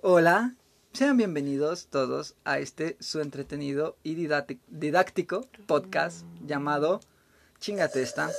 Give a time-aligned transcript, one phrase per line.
[0.00, 0.54] Hola,
[0.92, 4.14] sean bienvenidos todos a este su entretenido y
[4.68, 7.00] didáctico, podcast llamado
[7.58, 8.30] Chingate esta.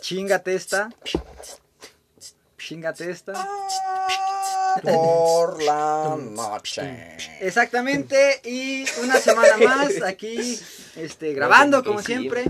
[0.00, 0.88] Chingate esta.
[2.56, 3.46] Chingate esta.
[4.82, 7.18] Por la noche.
[7.40, 10.58] Exactamente, y una semana más aquí
[10.96, 12.44] este, grabando como siempre,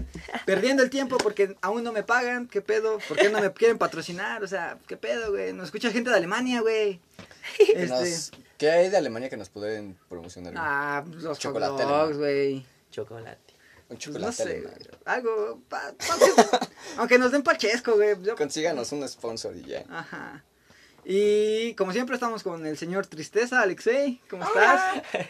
[0.44, 2.98] perdiendo el tiempo porque aún no me pagan, ¿qué pedo?
[3.08, 4.44] ¿Por qué no me quieren patrocinar?
[4.44, 5.52] O sea, ¿qué pedo, güey?
[5.52, 7.00] Nos escucha gente de Alemania, güey.
[7.58, 10.52] Este, Nos- ¿Qué hay de Alemania que nos pueden promocionar?
[10.54, 10.64] güey?
[10.66, 12.66] ah, los hot Chocolate güey.
[12.90, 13.54] Chocolate.
[13.88, 14.72] Un Pues chocolate no sé, alemán.
[14.74, 16.68] güey, algo, pa- pa-
[16.98, 18.16] aunque nos den pachesco, güey.
[18.22, 19.84] yo- Consíganos un sponsor y ya.
[19.90, 20.42] Ajá.
[21.04, 25.02] Y como siempre estamos con el señor Tristeza, Alexei, ¿cómo estás?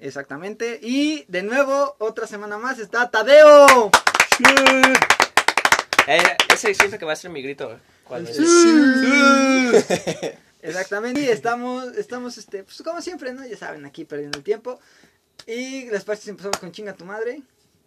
[0.00, 0.80] Exactamente.
[0.82, 3.90] Y de nuevo, otra semana más está Tadeo.
[6.08, 7.78] Eh, ese siento que va a ser mi grito.
[10.62, 11.20] Exactamente.
[11.20, 13.44] Y estamos, estamos, este, pues como siempre, ¿no?
[13.46, 14.78] Ya saben, aquí perdiendo el tiempo.
[15.46, 17.42] Y les parece si empezamos con chinga tu madre,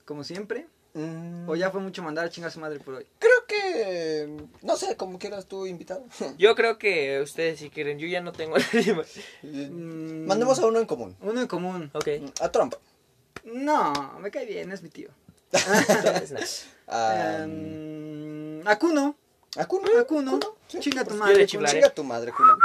[0.06, 0.68] como siempre.
[0.94, 3.06] Mm, O ya fue mucho mandar a chinga a su madre por hoy.
[3.20, 4.38] Creo que.
[4.62, 6.06] No sé, como quieras tú invitado.
[6.38, 8.56] Yo creo que ustedes si quieren, yo ya no tengo.
[9.44, 11.16] Mm, Mandemos a uno en común.
[11.22, 11.92] Uno en común.
[11.94, 12.08] Ok.
[12.42, 12.76] A Trump.
[13.44, 15.10] No, me cae bien, es mi tío.
[15.52, 16.46] Entonces, nada.
[16.88, 17.44] A.
[17.44, 19.16] Em, a Kuno.
[19.58, 20.00] A Kuno.
[20.00, 20.40] A Kuno.
[20.68, 21.48] Sí, Chinga tu madre.
[21.48, 21.68] Kuno.
[21.68, 22.58] Chinga tu madre, Kuno.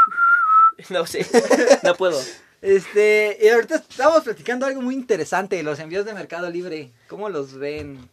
[0.89, 1.27] No sé.
[1.83, 2.21] No puedo.
[2.63, 6.93] Este, y ahorita estamos platicando algo muy interesante, los envíos de Mercado Libre.
[7.09, 8.09] ¿Cómo los ven?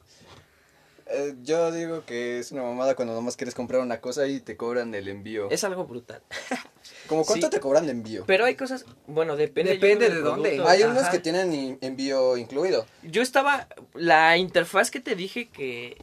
[1.09, 4.57] Eh, yo digo que es una mamada cuando nomás quieres comprar una cosa y te
[4.57, 5.49] cobran el envío.
[5.49, 6.21] Es algo brutal.
[7.07, 7.51] ¿Como cuánto sí.
[7.51, 8.23] te cobran de envío?
[8.25, 9.73] Pero hay cosas, bueno, depende.
[9.73, 10.61] Depende de dónde.
[10.65, 11.11] Hay unos Ajá.
[11.11, 12.85] que tienen envío incluido.
[13.03, 15.97] Yo estaba, la interfaz que te dije que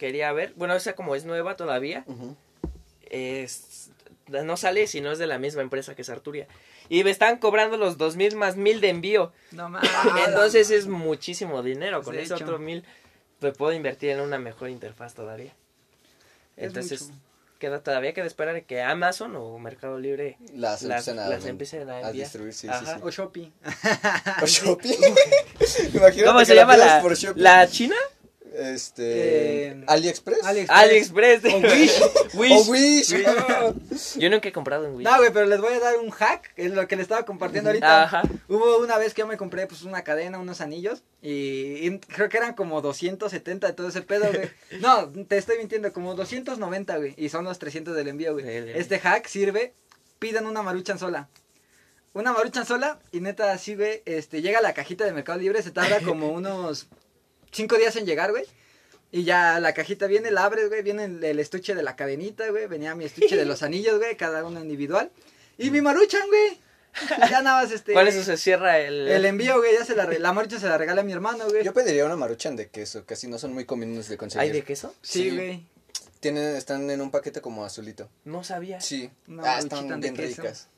[0.00, 2.06] quería ver, bueno, esa como es nueva todavía,
[3.10, 3.90] es,
[4.28, 6.46] no sale si no es de la misma empresa que es Arturia.
[6.88, 9.30] Y me están cobrando los dos mil más mil de envío.
[9.52, 9.90] No mames.
[10.26, 12.02] Entonces es muchísimo dinero.
[12.02, 12.44] Con De ese hecho.
[12.44, 12.82] otro mil
[13.40, 15.52] me puedo invertir en una mejor interfaz todavía.
[16.56, 17.20] Es Entonces mucho.
[17.58, 21.90] queda todavía que esperar que Amazon o Mercado Libre Las, las, empiezan a, las empiecen
[21.90, 23.52] a distribuir, sí, sí, O Shopee.
[24.42, 24.46] O
[26.24, 26.76] ¿Cómo se llama
[27.36, 27.96] la China?
[28.52, 29.68] Este.
[29.68, 30.44] Eh, AliExpress.
[30.44, 30.76] AliExpress.
[30.78, 31.44] AliExpress.
[31.44, 32.00] O Wish.
[32.34, 32.52] Wish.
[32.68, 33.12] O Wish.
[33.90, 34.18] Wish.
[34.18, 35.04] Yo nunca he comprado en Wish.
[35.04, 37.70] No, güey, pero les voy a dar un hack, es lo que le estaba compartiendo
[37.70, 38.02] ahorita.
[38.02, 38.22] Ajá.
[38.48, 42.28] Hubo una vez que yo me compré pues una cadena, unos anillos y, y creo
[42.28, 44.50] que eran como 270 de todo ese pedo, güey.
[44.80, 48.46] No, te estoy mintiendo, como 290, güey, y son los 300 del envío, güey.
[48.46, 49.74] Este hack sirve,
[50.18, 51.28] pidan una maruchan sola.
[52.12, 55.62] Una maruchan sola y neta así, güey, este llega a la cajita de Mercado Libre,
[55.62, 56.88] se tarda como unos
[57.52, 58.44] 5 días en llegar, güey.
[59.12, 62.48] Y ya la cajita viene, la abres, güey, viene el, el estuche de la cadenita,
[62.50, 65.10] güey, venía mi estuche de los anillos, güey, cada uno individual.
[65.58, 66.58] Y mi maruchan, güey.
[67.30, 69.06] Ya nada más este Con eso se cierra el...
[69.08, 71.48] el envío, güey, ya se la, re- la maruchan se la regala a mi hermano,
[71.48, 71.64] güey.
[71.64, 74.42] Yo pediría una maruchan de queso, casi no son muy comunes de conseguir.
[74.42, 74.94] ¿Hay de queso?
[75.02, 75.36] Sí, sí.
[75.36, 75.66] güey.
[76.20, 78.08] Tienen, están en un paquete como azulito.
[78.24, 78.80] No sabía.
[78.80, 79.10] Sí.
[79.26, 80.42] Una ah, están de bien queso.
[80.42, 80.68] ricas.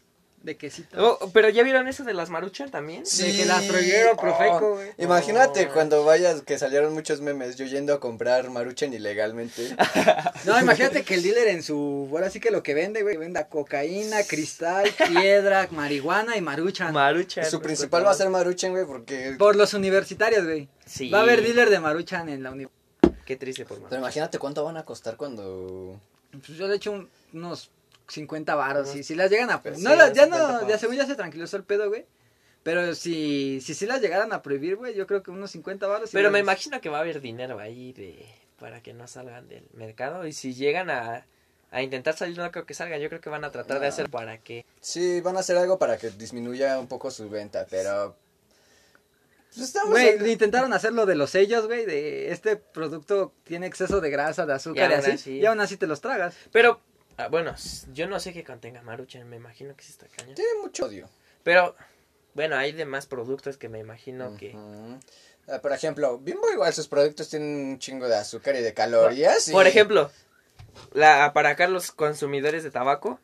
[0.43, 0.97] De quesito.
[1.21, 3.07] Oh, pero ya vieron eso de las maruchan también.
[3.07, 3.31] Sí.
[3.31, 4.91] De que las prohibieron Profeco, Oh, güey.
[4.99, 5.73] Imagínate Oh.
[5.73, 9.77] cuando vayas, que salieron muchos memes, yo yendo a comprar maruchan ilegalmente.
[10.45, 12.09] No, imagínate que el dealer en su.
[12.11, 13.17] Ahora sí que lo que vende, güey.
[13.17, 16.93] Venda cocaína, cristal, piedra, marihuana y maruchan.
[16.93, 17.49] Maruchan.
[17.49, 19.37] Su principal va a ser maruchan, güey, porque...
[19.39, 20.69] Por los universitarios, güey.
[20.85, 21.09] Sí.
[21.11, 22.81] Va a haber dealer de maruchan en la universidad.
[23.25, 24.01] Qué triste por Pero Maruchan.
[24.01, 26.01] imagínate cuánto van a costar cuando...
[26.33, 27.71] Pues yo le echo un- unos
[28.09, 28.95] 50 varos.
[28.97, 29.63] Y si las llegan a.
[29.63, 30.69] Pues no, sí, las- ya 50 no.
[30.69, 32.07] Ya según ya se tranquilizó el pedo, güey.
[32.63, 36.11] Pero si, si sí las llegaran a prohibir, güey, yo creo que unos 50 varos.
[36.11, 38.25] sí Pero me imagino que va a haber dinero ahí de
[38.61, 40.27] para que no salgan del mercado.
[40.27, 41.27] Y si llegan a,
[41.73, 43.01] a intentar salir, no creo que salgan.
[43.01, 44.65] Yo creo que van a tratar de hacer para que...
[44.81, 48.17] Sí, van a hacer algo para que disminuya un poco su venta, pero...
[49.55, 53.67] Pues estamos Güey, en- intentaron hacer lo de los sellos, güey, de este producto tiene
[53.67, 56.35] exceso de grasa, de azúcar y, así, así- y aún así te los tragas.
[56.53, 56.81] Pero,
[57.25, 57.55] ah, bueno,
[57.93, 59.29] yo no sé qué contenga Maruchan.
[59.29, 60.35] Me imagino que sí está cañón.
[60.35, 61.09] Tiene mucho odio.
[61.43, 61.75] Pero,
[62.35, 64.55] bueno, hay demás productos que me imagino que...
[65.49, 69.49] Ah, Por ejemplo, Bimbo igual sus productos tienen un chingo de azúcar y de calorías.
[69.49, 70.11] y- Por ejemplo,
[70.93, 73.19] la, para acá los consumidores de tabaco,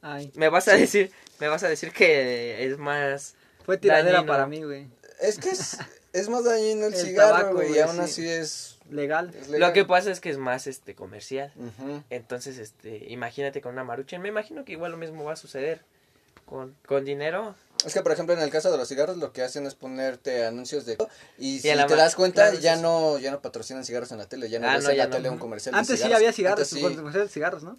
[0.00, 3.34] Ay, me vas a decir, me vas a decir que es más...
[3.64, 4.32] fue tiradera Dañino.
[4.32, 4.86] para mí, güey.
[5.20, 5.78] Es que es,
[6.12, 8.00] es más dañino el, El cigarro, tabaco, güey, y aún sí.
[8.02, 9.32] así es, Legal.
[9.34, 11.52] es Lo que pasa es que es más este comercial.
[12.10, 14.20] Entonces, este, imagínate con una maruchan.
[14.22, 15.82] Me imagino que igual lo mismo va a suceder.
[16.44, 17.54] Con, con dinero.
[17.86, 20.44] Es que, por ejemplo, en el caso de los cigarros, lo que hacen es ponerte
[20.44, 20.98] anuncios de...
[21.38, 22.82] Y si te das cuenta, claro, ya sí.
[22.82, 25.04] no ya no patrocinan cigarros en la tele, ya no Ah, ves no, en ya
[25.04, 25.16] la no.
[25.16, 27.28] tele un comercial de Antes sí había cigarros, Antes sí.
[27.32, 27.78] cigarros, ¿no?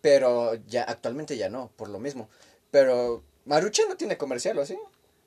[0.00, 2.28] pero ya actualmente ya no, por lo mismo.
[2.70, 4.78] Pero Maruchan no tiene comercial, ¿o así?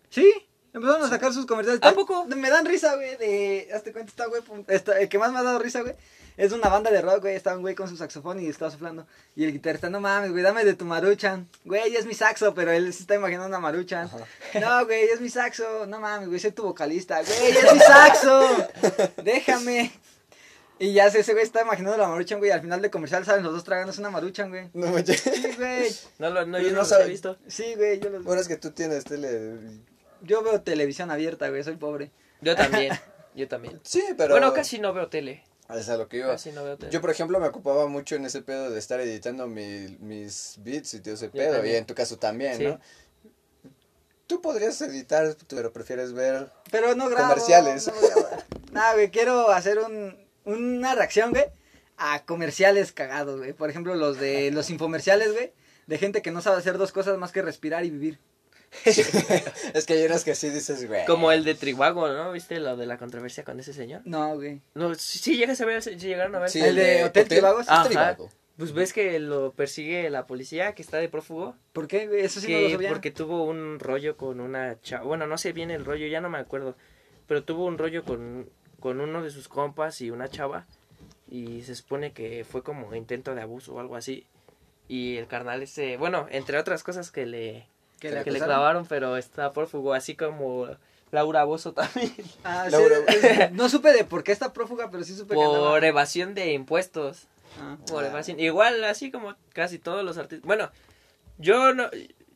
[0.10, 0.32] Sí,
[0.74, 1.82] empezaron a sacar sus comerciales.
[1.84, 2.26] ¿A poco?
[2.26, 3.70] Me dan risa, güey, de...
[3.74, 5.96] Hazte cuenta, esta güey, esta- el que más me ha dado risa, güey,
[6.38, 9.08] es una banda de rock, güey, estaba un güey con su saxofón y estaba soplando.
[9.36, 11.48] Y el guitarrista, no mames, güey, dame de tu maruchan.
[11.66, 14.10] Güey, es mi saxo, pero él se está imaginando una maruchan.
[14.62, 15.86] No, güey, es mi saxo.
[15.88, 17.22] No mames, güey, soy tu vocalista.
[17.24, 18.68] Güey, es mi saxo.
[19.24, 19.92] Déjame.
[20.80, 23.26] Y ya sé, ese güey está imaginando la maruchan, güey, y al final del comercial
[23.26, 24.70] salen los dos tragándose una maruchan, güey.
[24.76, 25.22] No manches.
[25.22, 25.92] Sí, güey.
[26.20, 27.36] No, lo, no yo no, no los sabe- he visto.
[27.48, 28.24] Sí, güey, yo los...
[28.24, 29.56] Bueno, es que tú tienes tele.
[30.22, 32.12] Yo veo televisión abierta, güey, soy pobre.
[32.42, 32.94] Yo también,
[33.36, 33.80] yo también.
[33.84, 34.34] Sí, pero.
[34.36, 35.44] Bueno, casi no veo tele.
[35.70, 36.28] Es a lo que iba.
[36.30, 36.92] Casi no veo tele.
[36.92, 40.94] Yo, por ejemplo, me ocupaba mucho en ese pedo de estar editando mi- mis beats
[40.94, 41.54] y todo ese pedo.
[41.56, 41.76] también.
[41.76, 42.64] Y en tu caso también, Sí.
[42.66, 42.80] ¿no?
[44.28, 46.50] Tú podrías editar, pero prefieres ver.
[46.72, 47.30] Pero no grabo.
[47.30, 47.88] Comerciales.
[47.88, 48.46] No, voy a grabar.
[48.72, 51.46] Nah, güey, quiero hacer un, una reacción, güey,
[51.96, 53.54] a comerciales cagados, güey.
[53.54, 55.52] Por ejemplo, los de los infomerciales, güey,
[55.88, 58.20] de gente que no sabe hacer dos cosas más que respirar y vivir.
[58.86, 61.06] es que hay unas que sí dices, güey.
[61.06, 62.32] Como el de Tribago, ¿no?
[62.32, 64.02] ¿Viste lo de la controversia con ese señor?
[64.06, 64.62] No, güey.
[64.76, 66.50] No, sí, sí llegas a ver, sí llegaron a ver.
[66.50, 67.62] Sí, ¿El de Hotel Trivago?
[67.64, 67.86] sí, Ajá.
[67.86, 68.30] Trivago.
[68.58, 71.56] Pues ves que lo persigue la policía que está de prófugo.
[71.74, 72.22] ¿Por qué, güey?
[72.22, 72.90] Eso sí no lo que sabía.
[72.90, 75.06] porque tuvo un rollo con una chava.
[75.06, 76.76] Bueno, no sé bien el rollo, ya no me acuerdo.
[77.28, 78.50] Pero tuvo un rollo con,
[78.80, 80.66] con uno de sus compas y una chava.
[81.30, 84.26] Y se supone que fue como intento de abuso o algo así.
[84.88, 87.68] Y el carnal ese, bueno, entre otras cosas que le,
[88.00, 88.46] Que que le le, acusaron.
[88.48, 90.68] clavaron, pero está prófugo, así como
[91.12, 92.14] Laura Bozo también.
[92.44, 95.42] Ah, sí, Laura- es- no supe de por qué está prófuga, pero sí supe que
[95.44, 95.70] andaba.
[95.72, 97.28] Por evasión de impuestos.
[97.60, 97.78] Ah.
[97.88, 98.08] Por Ah.
[98.10, 98.40] evasión.
[98.40, 100.46] Igual, así como casi todos los artistas.
[100.46, 100.72] Bueno,
[101.40, 101.90] yo no,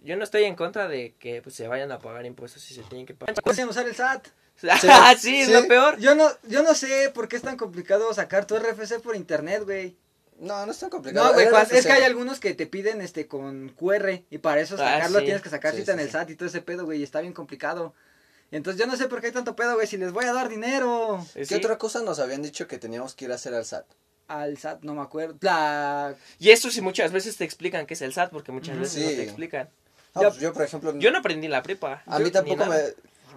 [0.03, 2.81] yo no estoy en contra de que pues, se vayan a pagar impuestos si se
[2.83, 3.35] tienen que pagar.
[3.43, 4.27] Pueden usar el SAT.
[4.89, 5.53] Ah, sí, es sí.
[5.53, 5.97] lo peor.
[5.99, 9.63] Yo no, yo no sé por qué es tan complicado sacar tu RFC por internet,
[9.63, 9.95] güey.
[10.41, 11.27] No, no es tan complicado.
[11.27, 14.59] No, güey, cuan- es que hay algunos que te piden este con QR y para
[14.61, 15.25] eso Ah, sacarlo sí.
[15.25, 16.11] tienes que sacar Sí, cita sí, en el sí.
[16.13, 17.93] SAT y todo ese pedo, güey, y está bien complicado.
[18.49, 20.49] Entonces yo no sé por qué hay tanto pedo, güey, si les voy a dar
[20.49, 21.55] dinero ¿Qué Sí.
[21.55, 23.85] otra cosa nos habían dicho que teníamos que ir a hacer al SAT?
[24.27, 25.35] al SAT, no me acuerdo.
[25.41, 26.15] La...
[26.39, 29.09] Y eso sí muchas veces te explican qué es el SAT, porque muchas veces no
[29.09, 29.69] te explican.
[30.13, 30.97] Ah, pues yo, por ejemplo.
[30.97, 32.01] Yo no aprendí en la prepa.
[32.05, 32.77] A Yo- mí tampoco me.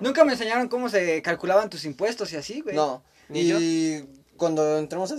[0.01, 2.75] Nunca me enseñaron cómo se calculaban tus impuestos y así, güey.
[2.77, 3.03] No.
[3.29, 5.17] Ni y cuando entramos a.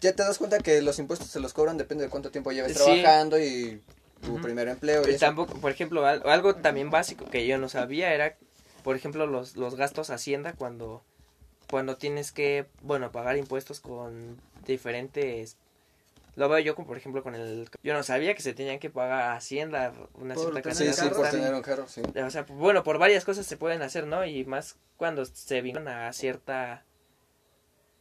[0.00, 2.72] Ya te das cuenta que los impuestos se los cobran, depende de cuánto tiempo lleves
[2.76, 2.82] Sí.
[2.82, 3.82] trabajando y
[4.22, 5.08] tu primer empleo.
[5.08, 8.36] Y tampoco, por ejemplo, al- algo también básico que yo no sabía era,
[8.82, 11.02] por ejemplo, los, los gastos hacienda cuando,
[11.70, 15.56] cuando tienes que, bueno, pagar impuestos con diferentes...
[16.36, 17.68] Lo veo yo, como, por ejemplo, con el...
[17.84, 20.92] Yo no sabía que se tenían que pagar hacienda una Por cierta Sí, cantidad.
[20.94, 21.30] sí, carro, por sí.
[21.36, 22.02] tener un carro, sí.
[22.26, 24.24] O sea, bueno, por varias cosas se pueden hacer, ¿no?
[24.26, 26.84] Y más cuando se vienen a cierta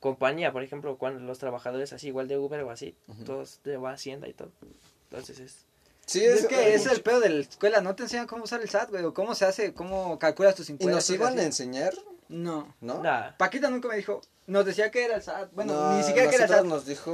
[0.03, 2.94] compañía, por ejemplo, cuando los trabajadores así, igual de Uber o así,
[3.25, 4.51] todos de Hacienda y todo.
[5.09, 5.65] Entonces es...
[6.05, 8.59] Sí, Es, es, que es el pedo de la escuela, no te enseñan cómo usar
[8.61, 10.95] el SAT, güey, o cómo se hace, cómo calculas tus ¿Y impuestos.
[10.95, 11.94] nos iban a enseñar?
[12.27, 12.75] No.
[12.81, 13.01] ¿No?
[13.38, 16.35] Paquita nunca me dijo, nos decía que era el SAT, bueno, No, ni siquiera que
[16.35, 16.77] era el nosotros SAT.
[16.79, 17.11] nos dijo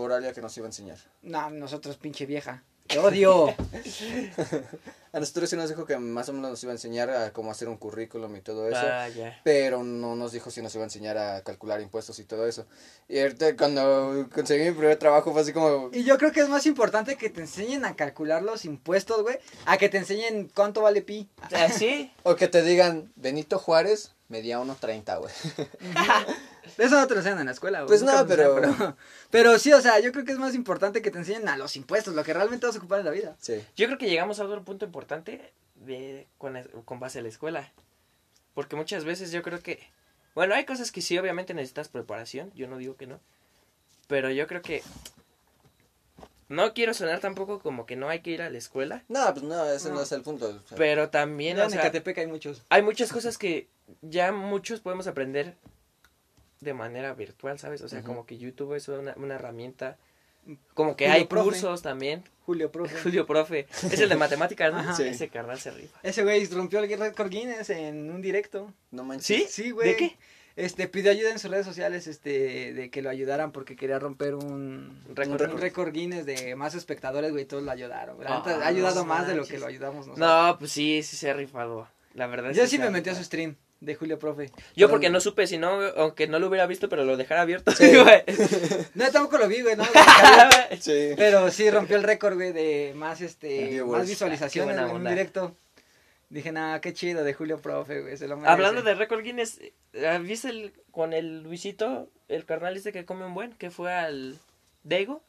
[0.00, 0.98] Oralia que nos iba a enseñar.
[1.22, 2.62] No, nosotros pinche vieja.
[2.92, 3.54] Te odio.
[5.14, 7.50] A nosotros sí nos dijo que más o menos nos iba a enseñar a cómo
[7.50, 8.80] hacer un currículum y todo eso.
[8.82, 9.38] Ah, ya.
[9.44, 12.66] Pero no nos dijo si nos iba a enseñar a calcular impuestos y todo eso.
[13.08, 15.90] Y ahorita cuando conseguí mi primer trabajo fue así como...
[15.92, 19.36] Y yo creo que es más importante que te enseñen a calcular los impuestos, güey,
[19.66, 21.28] a que te enseñen cuánto vale pi.
[21.52, 22.10] Ah, sí.
[22.22, 25.32] O que te digan, Benito Juárez medía 1.30, güey.
[26.78, 27.88] Eso no te lo enseñan en la escuela, güey.
[27.88, 28.96] Pues nunca no, nos enseñan, pero-
[29.30, 31.76] Pero sí, o sea, yo creo que es más importante que te enseñen a los
[31.76, 33.36] impuestos, lo que realmente vas a ocupar en la vida.
[33.40, 33.62] Sí.
[33.76, 37.72] Yo creo que llegamos a otro punto importante de, con, con base a la escuela.
[38.54, 39.80] Porque muchas veces yo creo que...
[40.34, 42.52] Bueno, hay cosas que sí, obviamente necesitas preparación.
[42.54, 43.18] Yo no digo que no.
[44.08, 44.82] Pero yo creo que...
[46.48, 49.04] No quiero sonar tampoco como que no hay que ir a la escuela.
[49.08, 50.02] No, pues no, ese no, No.
[50.02, 50.48] es el punto.
[50.48, 52.62] o sea, Pero también, Ya o en sea, Ecatepec hay muchos.
[52.68, 53.68] hay muchas cosas que
[54.02, 55.56] ya muchos podemos aprender
[56.62, 57.82] de manera virtual, ¿sabes?
[57.82, 59.98] O sea, como que YouTube es una, una herrémota.
[60.74, 61.44] Como que Julio hay Profe.
[61.50, 62.24] cursos también.
[62.46, 63.00] Julio Profe.
[63.02, 63.66] Julio Profe.
[63.70, 64.78] Es el de matemáticas, ¿no?
[64.80, 64.94] Ajá.
[64.94, 65.04] Sí.
[65.04, 65.98] Ese carnal se rifa.
[66.02, 68.72] Ese güey rompió el récord Guinness en un directo.
[68.90, 69.26] No manches.
[69.26, 69.46] ¿Sí?
[69.48, 69.90] Sí, güey.
[69.90, 70.16] ¿De qué?
[70.54, 74.34] Este, pidió ayuda en sus redes sociales, este, de que lo ayudaran porque quería romper
[74.34, 75.50] un récord.
[75.50, 78.18] un récord Guinness de más espectadores, güey, todos lo ayudaron.
[78.18, 80.18] neta, Ah, ha ayudado no más de lo que lo ayudamos nosotros.
[80.18, 81.88] No, pues sí, sí se ha rifado.
[82.14, 84.50] La verdad Yo sí se me ha metí a su stream de Julio Profe.
[84.76, 87.72] Yo porque no supe, si no, aunque no lo hubiera visto, pero lo dejara abierto.
[87.72, 87.96] Sí.
[88.02, 88.22] güey.
[88.94, 89.84] No, tampoco lo vi, güey, no.
[90.80, 91.10] Sí.
[91.16, 95.56] Pero sí rompió el récord, güey, de más, este, más visualizaciones güey, en un directo.
[96.30, 98.52] Dije, nada, qué chido de Julio Profe, güey, se lo merece.
[98.52, 99.60] Hablando de récord Guinness,
[99.92, 103.92] eh, ¿viste el, con el Luisito, el carnal este que come un buen, que fue
[103.92, 104.38] al
[104.84, 105.22] Dego?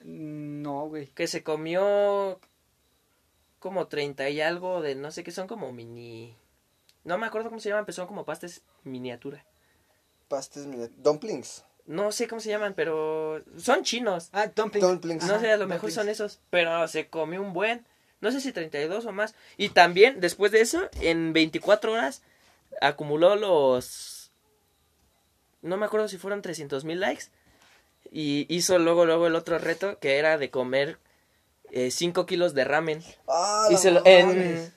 [0.00, 1.08] No, güey.
[1.08, 2.38] Que se comió
[3.58, 6.36] como 30 y algo de no sé qué son como mini.
[7.04, 9.44] No me acuerdo cómo se llaman, pero son como pastes miniatura.
[10.28, 11.64] Pastes, mira, dumplings.
[11.86, 14.30] No sé cómo se llaman, pero son chinos.
[14.32, 14.86] Ah, dumplings.
[14.88, 15.24] Dumplings.
[15.26, 17.86] No sé, a lo mejor son esos, pero se comió un buen.
[18.22, 19.34] No sé si 32 o más.
[19.58, 22.22] Y también, después de eso, en 24 horas,
[22.80, 24.30] acumuló los...
[25.60, 27.24] No me acuerdo si fueron 300 mil likes.
[28.10, 30.98] Y hizo luego, luego el otro reto, que era de comer
[31.90, 33.02] 5 kilos de ramen.
[33.28, 34.36] Ah, y no se lo- mames.
[34.36, 34.72] en,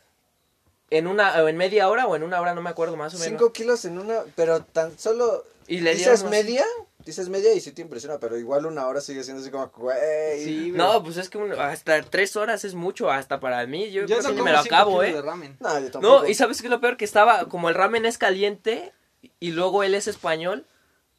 [0.89, 3.17] en una, o en media hora o en una hora, no me acuerdo más o
[3.19, 3.39] menos.
[3.39, 5.43] 5 kilos en una, pero tan solo...
[5.69, 6.63] Y le dices media,
[7.03, 10.41] dices media y sí te impresiona, pero igual una hora sigue siendo así como, güey.
[10.41, 10.71] Sí.
[10.73, 13.91] No, pues es que un- hasta tres horas es mucho, hasta para mí.
[13.91, 15.11] Yo, Yo creo no que me lo cinco acabo, ¿eh?
[15.13, 15.57] de ramen.
[15.59, 16.21] No, yo tampoco.
[16.21, 18.93] No, y sabes qué es lo peor que estaba, como el ramen es caliente
[19.41, 20.65] y luego él es español,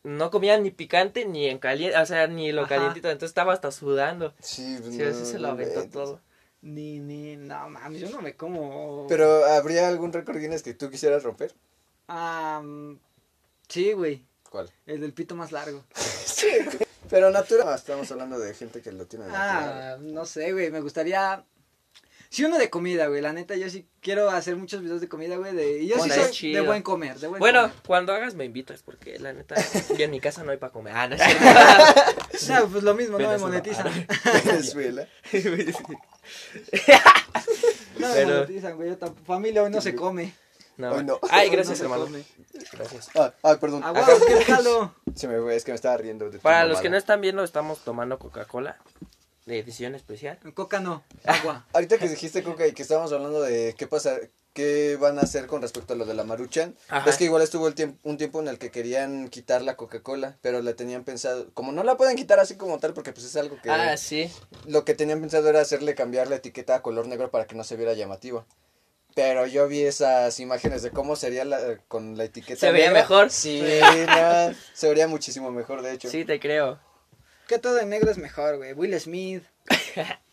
[0.02, 2.76] no comía ni picante ni en caliente, o sea, ni lo Ajá.
[2.76, 4.32] calientito, entonces estaba hasta sudando.
[4.40, 6.22] Sí, Sí, no, así se lo aventó todo.
[6.68, 9.06] Ni, ni, no mames, yo no me como.
[9.08, 11.54] Pero, ¿habría algún récord Guinness que tú quisieras romper?
[12.08, 12.98] Ah, mm,
[13.68, 14.26] sí, güey.
[14.50, 14.70] ¿Cuál?
[14.84, 15.84] El del pito más largo.
[16.38, 16.46] Sí.
[17.10, 17.66] Pero natural.
[17.68, 19.42] Ah, estamos hablando de gente que lo tiene natural.
[19.48, 20.70] Ah, no sé, güey.
[20.70, 21.44] Me gustaría.
[22.30, 23.22] Sí, uno de comida, güey.
[23.22, 25.54] La neta, yo sí quiero hacer muchos videos de comida, güey.
[25.54, 25.80] De...
[25.82, 26.64] Y yo sí Estaría soy de chido.
[26.66, 27.18] buen comer.
[27.18, 27.76] De buen Bueno, comer.
[27.86, 29.54] cuando hagas me invitas, porque la neta,
[29.96, 30.92] yo en mi casa no hay para comer.
[30.96, 31.44] Ah, no es cierto.
[32.64, 33.90] No, pues lo mismo, no me Venezuela.
[33.90, 34.06] monetizan.
[34.44, 35.08] Venezuela.
[37.98, 38.88] No me Pero- monetizan, güey.
[38.90, 40.34] Yo tampoco- Familia hoy no se come.
[40.76, 41.18] No, Hoy no.
[41.30, 42.04] Ay, gracias, no hermano.
[42.04, 42.22] come.
[42.72, 43.10] Gracias.
[43.16, 43.82] Ah, ah, perdón.
[43.84, 44.94] Ah, guau, qué regalo.
[45.16, 46.82] Se me fue, es que me estaba riendo de Para los mamada.
[46.82, 48.76] que no están viendo, estamos tomando Coca-Cola
[49.48, 50.38] de edición especial.
[50.54, 51.66] Coca no, agua.
[51.72, 54.16] Ahorita que dijiste, Coca, y que estábamos hablando de qué pasa,
[54.52, 56.76] qué van a hacer con respecto a lo de la maruchan.
[56.88, 57.08] Ajá.
[57.10, 60.36] Es que igual estuvo el tiemp- un tiempo en el que querían quitar la Coca-Cola,
[60.42, 63.36] pero le tenían pensado, como no la pueden quitar así como tal, porque pues es
[63.36, 63.70] algo que...
[63.70, 64.30] Ah, sí.
[64.66, 67.64] Lo que tenían pensado era hacerle cambiar la etiqueta a color negro para que no
[67.64, 68.46] se viera llamativo.
[69.14, 72.60] Pero yo vi esas imágenes de cómo sería la, con la etiqueta.
[72.60, 73.00] Se veía negra.
[73.00, 73.30] mejor.
[73.30, 73.60] Sí,
[74.06, 76.08] no, se vería muchísimo mejor, de hecho.
[76.08, 76.78] Sí, te creo.
[77.48, 78.72] Que todo en negro es mejor, güey.
[78.74, 79.42] Will Smith.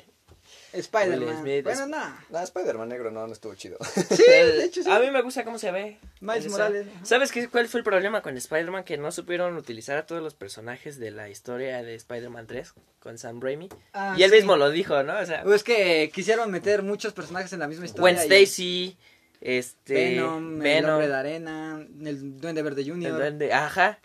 [0.74, 1.42] Spider-Man.
[1.44, 2.18] Bueno, es- no.
[2.30, 3.78] No, Spider-Man negro no, no estuvo chido.
[3.84, 4.90] Sí, de hecho sí.
[4.92, 5.98] A mí me gusta cómo se ve.
[6.20, 6.86] Miles Morales.
[7.04, 8.84] ¿Sabes qué, cuál fue el problema con Spider-Man?
[8.84, 13.18] Que no supieron utilizar a todos los personajes de la historia de Spider-Man 3 con
[13.18, 13.70] Sam Raimi.
[13.94, 14.36] Ah, y él sí.
[14.38, 15.18] mismo lo dijo, ¿no?
[15.18, 18.02] O sea, es que quisieron meter muchos personajes en la misma historia.
[18.18, 18.98] Gwen y Stacy,
[19.40, 19.94] este...
[19.94, 23.18] Venom, el Venom, hombre de arena, el duende verde el junior.
[23.18, 24.00] duende- Ajá.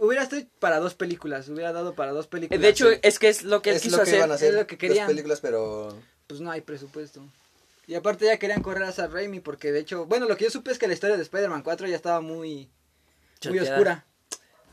[0.00, 2.60] Hubiera estado para dos películas, hubiera dado para dos películas.
[2.60, 2.98] De hecho, sí.
[3.02, 4.18] es que es lo que él es quiso lo que hacer.
[4.18, 4.98] iban a hacer es lo que querían.
[4.98, 5.96] las películas, pero...
[6.26, 7.22] pues no hay presupuesto.
[7.86, 10.50] Y aparte ya querían correr a Sam Raimi porque de hecho, bueno, lo que yo
[10.50, 12.70] supe es que la historia de Spider-Man 4 ya estaba muy
[13.46, 14.06] muy oscura.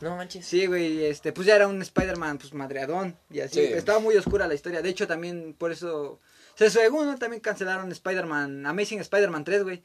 [0.00, 0.44] No manches.
[0.46, 3.72] Sí, güey, este, pues ya era un Spider-Man pues madreadón y así, Sí.
[3.72, 4.82] estaba muy oscura la historia.
[4.82, 6.20] De hecho, también por eso
[6.56, 7.16] se según ¿no?
[7.18, 9.82] también cancelaron Spider-Man Amazing Spider-Man 3, güey,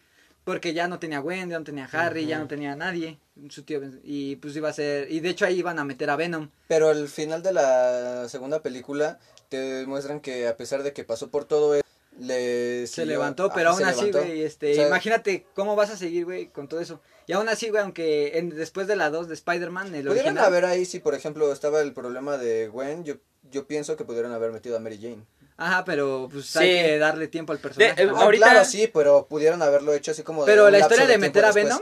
[0.48, 3.82] porque ya no tenía Gwen, ya no tenía Harry, ya no tenía nadie, su tío
[4.02, 6.50] y pues iba a ser y de hecho ahí iban a meter a Venom.
[6.70, 11.28] Pero al final de la segunda película te muestran que a pesar de que pasó
[11.30, 11.84] por todo eso,
[12.18, 15.98] le Se levantó, pero ajá, aún así, güey, este, O sea, imagínate cómo vas a
[15.98, 17.02] seguir, güey, con todo eso.
[17.28, 20.46] Y aún así, güey, aunque en- después de la 2 de Spider-Man, el Pudieron original,
[20.46, 23.16] haber ahí, si por ejemplo estaba el problema de Gwen, yo,
[23.52, 25.26] yo pienso que pudieron haber metido a Mary Jane.
[25.58, 26.60] Ajá, pero pues Sí.
[26.60, 27.96] hay que darle tiempo al personaje.
[27.96, 28.12] De- eh.
[28.16, 30.46] Ah, Ahorita- claro, sí, pero pudieron haberlo hecho así como...
[30.46, 31.52] de Pero la historia de meter a.
[31.52, 31.80] Venom,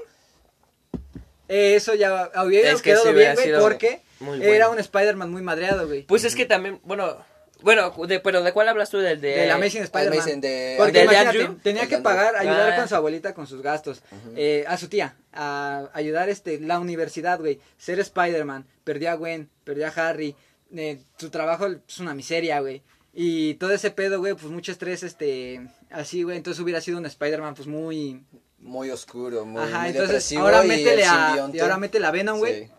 [1.48, 4.02] eh, eso ya hubiera Es que quedado sí bien, güey, porque
[4.42, 6.04] era un Spider-Man muy madreado, güey.
[6.04, 7.18] Pues es que también, bueno,
[7.62, 8.98] bueno, de, pero ¿de cuál hablas tú?
[8.98, 9.30] Del de...
[9.42, 10.42] Del Amazing Spider-Man.
[10.42, 11.60] De- Porque ¿Del de imagínate, Andrew?
[11.62, 12.76] tenía que pagar, ayudar Ah.
[12.78, 14.02] con su abuelita con sus gastos.
[14.36, 17.60] eh, a su tía, a ayudar este, la universidad, güey.
[17.78, 20.36] Ser Spider-Man, perdió a Gwen, perdió a Harry.
[20.76, 22.82] eh, su trabajo es una miseria, güey.
[23.18, 26.36] Y todo ese pedo, güey, pues mucho estrés, este, así, güey.
[26.36, 28.22] Entonces hubiera sido un Spider-Man, pues muy...
[28.60, 31.26] Muy oscuro, muy, Ajá, muy entonces depresivo ahora y métele el a...
[31.28, 31.58] simbionte.
[31.58, 32.66] Y ahora métele a Venom, güey.
[32.66, 32.72] Sí.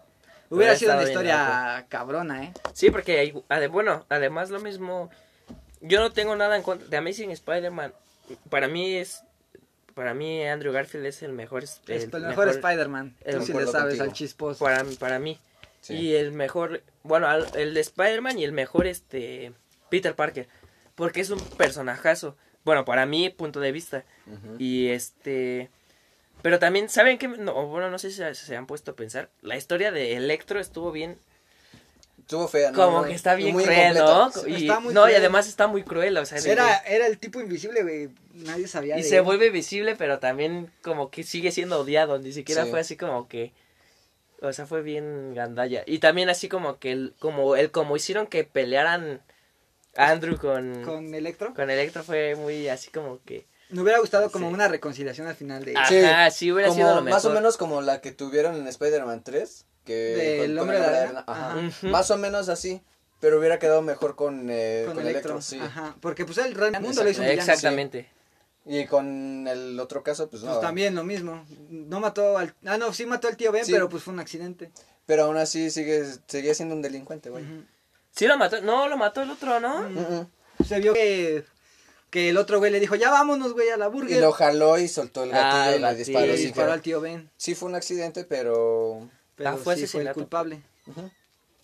[0.50, 2.52] Hubiera sido una bien historia cabrona, ¿eh?
[2.73, 5.11] Sí, porque hay, ade- bueno, además lo mismo,
[5.81, 7.93] yo no tengo nada en contra de Amazing Spider-Man.
[8.50, 9.23] Para mí es,
[9.95, 13.16] para mí Andrew Garfield es el mejor, es- Es el el, mejor, Spider-Man.
[13.25, 14.05] el- Tú sí le sabes contigo.
[14.05, 14.64] al chisposo.
[14.64, 15.38] para, para mí.
[15.81, 15.95] Sí.
[15.95, 19.52] Y el mejor, bueno, al- el de Spider-Man y el mejor, este,
[19.97, 20.49] Peter Parker.
[20.95, 22.37] Porque es un personajazo.
[22.65, 24.05] Bueno, para mi punto de vista.
[24.59, 25.71] Y este...
[26.43, 27.29] Pero también, ¿saben qué?
[27.29, 29.31] No, bueno, no sé si se, se han puesto a pensar.
[29.43, 31.17] La historia de Electro estuvo bien...
[32.21, 32.76] Estuvo fea, ¿no?
[32.76, 34.33] como que está bien muy cruel, ¿no?
[34.49, 36.41] Y, está muy no, y además está muy cruel, o sea...
[36.41, 38.09] de- Era, era el tipo invisible, güey.
[38.35, 39.23] Nadie sabía y de se él.
[39.23, 42.19] vuelve visible, pero también como que sigue siendo odiado.
[42.19, 42.71] Ni siquiera Sí.
[42.71, 43.53] fue así como que...
[44.43, 45.83] O sea, fue bien gandalla.
[45.87, 49.23] Y también así como que el, como el, como hicieron que pelearan
[49.97, 51.53] Andrew con, con, Con Electro.
[51.57, 53.47] Electro fue muy así como que.
[53.71, 54.55] Me hubiera gustado como Sí.
[54.55, 55.75] una reconciliación al final de...
[55.76, 57.43] Ajá, sí, hubiera como, sido lo Más o mejor.
[57.43, 59.65] menos como la que tuvieron en Spider-Man 3.
[59.85, 61.25] Que con- con hombre el de arena.
[61.26, 61.57] Ajá.
[61.83, 62.81] Más o menos así.
[63.19, 65.33] Pero hubiera quedado mejor con, eh, con, con, Electro.
[65.33, 65.43] Electro.
[65.43, 65.59] sí.
[65.59, 65.97] Ajá.
[66.00, 67.29] Porque pues el Rey Mundo lo hizo un.
[67.29, 68.09] Exactamente.
[68.65, 70.50] Y con el otro caso, pues no.
[70.50, 71.45] Pues también lo mismo.
[71.71, 72.53] No mató al...
[72.65, 73.73] Ah, no, sí mató al tío Ben, Sí.
[73.73, 74.71] pero pues fue un accidente.
[75.07, 77.45] Pero aún así sigue, seguía siendo un delincuente, güey.
[78.17, 78.61] Sí lo mató.
[78.63, 79.83] No, lo mató el otro, ¿no?
[79.89, 79.99] Mm.
[80.59, 81.45] Mm, Se vio que,
[82.11, 83.95] que el otro güey le dijo, ya vámonos, güey, a la mm.
[83.95, 84.21] Y burger.
[84.23, 86.27] lo jaló y soltó el Ah, gatillo el y le disparó.
[86.35, 87.31] y disparó al tío Ben.
[87.37, 89.09] Sí fue un accidente, pero...
[89.37, 90.63] Pero Ah, fue sí fue el culpable.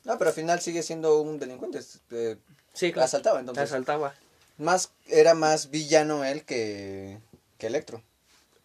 [0.05, 1.81] No, pero al final sigue siendo un delincuente.
[2.11, 2.37] eh,
[2.75, 3.05] Sí, claro.
[3.07, 3.65] asaltaba, entonces.
[3.65, 4.15] Asaltaba.
[4.59, 7.19] Más, era más villano él que,
[7.59, 8.03] que Electro.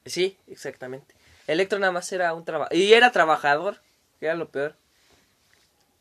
[0.06, 1.14] Sí, exactamente.
[1.48, 2.74] Electro nada más era un trabajo.
[2.74, 3.80] Y era trabajador,
[4.20, 4.76] que era lo peor.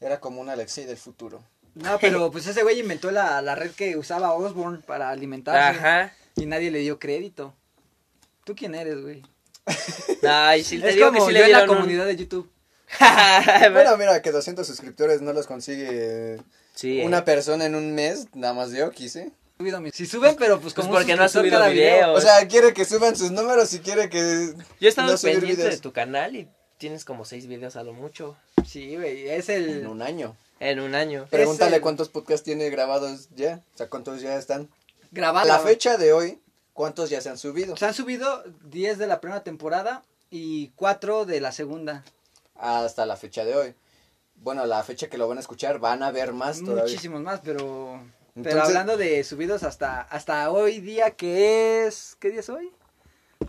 [0.00, 1.43] Era como un Alexei del futuro.
[1.76, 5.78] No, pero pues ese güey inventó la, la red que usaba Osborne para alimentarse.
[5.78, 6.12] Ajá.
[6.37, 7.54] Y nadie le dio crédito.
[8.45, 9.23] ¿Tú quién eres, güey?
[10.28, 12.16] Ay, sí, te es digo como que sí yo le en la un- comunidad de
[12.16, 12.50] YouTube.
[13.73, 16.38] Bueno, mira, que 200 suscriptores no los consigue
[16.75, 17.23] sí, una eh.
[17.23, 19.33] persona en un mes, nada más yo quise.
[19.59, 22.12] Subido mis- Si suben, pero pues Pues como un porque no suscriptor subido cada video.
[22.12, 25.38] O sea, quiere que suban sus números y quiere que Yo he estado no subir
[25.38, 29.49] pendiente de tu canal y tienes como seis videos a lo mucho Sí, güey, es
[29.49, 29.87] en el...
[29.87, 30.37] un año.
[30.61, 31.26] en un año.
[31.30, 34.62] Pregúntale el- cuántos podcasts tiene grabados ya, o sea, cuántos ya están.
[34.62, 34.66] A
[35.12, 35.47] Grabado.
[35.49, 36.40] la fecha de hoy,
[36.73, 37.76] ¿cuántos ya se han subido?
[37.76, 42.04] Se han subido 10 de la primera temporada y 4 de la segunda.
[42.56, 43.75] Hasta la fecha de hoy.
[44.37, 46.83] Bueno, a la fecha que lo van a escuchar van a ver más todavía.
[46.85, 48.00] Muchísimos más, pero...
[48.35, 52.16] Pero Entonces- hablando de subidos hasta, hasta hoy día, que es...
[52.21, 52.71] ¿Qué día es hoy?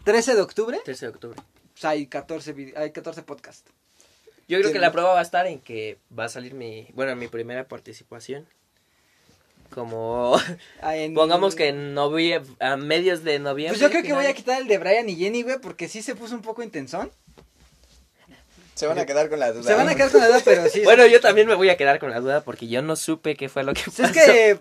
[0.05, 0.79] 13 de octubre.
[0.85, 1.41] 13 de octubre.
[1.77, 3.69] Pues hay 14, vide- hay 14 podcasts.
[4.47, 7.15] Yo creo que la prueba va a estar en que va a salir mi, bueno,
[7.15, 8.47] mi primera participación.
[9.69, 10.39] Como,
[10.81, 13.77] Ah, en- pongamos que en noviembre, a medios de noviembre.
[13.77, 16.01] Pues yo creo que voy a quitar el de Brian y Jenny, güey, porque sí
[16.01, 17.11] se puso un poco intensón.
[18.75, 19.63] Se van a quedar con la duda.
[19.63, 20.81] Se van a quedar con la duda, pero sí.
[20.83, 23.49] Bueno, yo también me voy a quedar con la duda porque yo no supe qué
[23.49, 24.19] fue lo que Pues pasó.
[24.19, 24.59] es que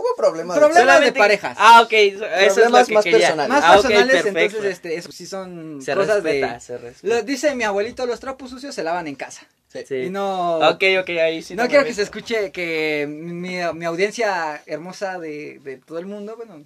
[0.00, 0.56] Hubo problemas.
[0.56, 1.56] de- Problemas Solamente- de parejas.
[1.60, 3.18] Ah, ok, eso es lo que más quería.
[3.18, 3.48] personales.
[3.48, 4.38] más Ah, ok, personales, perfecto.
[4.40, 6.60] entonces este, eso sí son se cosas respeta, de...
[6.60, 7.14] se respeta.
[7.14, 9.42] Lo, dice mi abuelito, los trapos sucios se lavan en casa.
[9.68, 9.80] Sí.
[9.86, 9.94] Sí.
[9.94, 10.56] Y no...
[10.58, 11.54] Ok, ok, ahí sí.
[11.54, 16.36] no quiero que se escuche que mi, mi audiencia hermosa de, de todo el mundo,
[16.36, 16.64] bueno,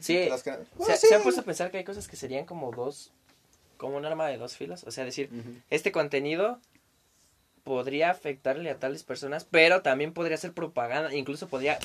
[0.00, 1.06] Sí, Las que- se, Bueno, sí.
[1.06, 3.12] se han puesto a pensar que hay cosas que serían como dos,
[3.76, 4.82] como un arma de dos filos.
[4.84, 5.30] O sea, decir,
[5.70, 6.58] este contenido
[7.64, 11.78] podría afectarle a tales personas, pero también podría ser propaganda, incluso podría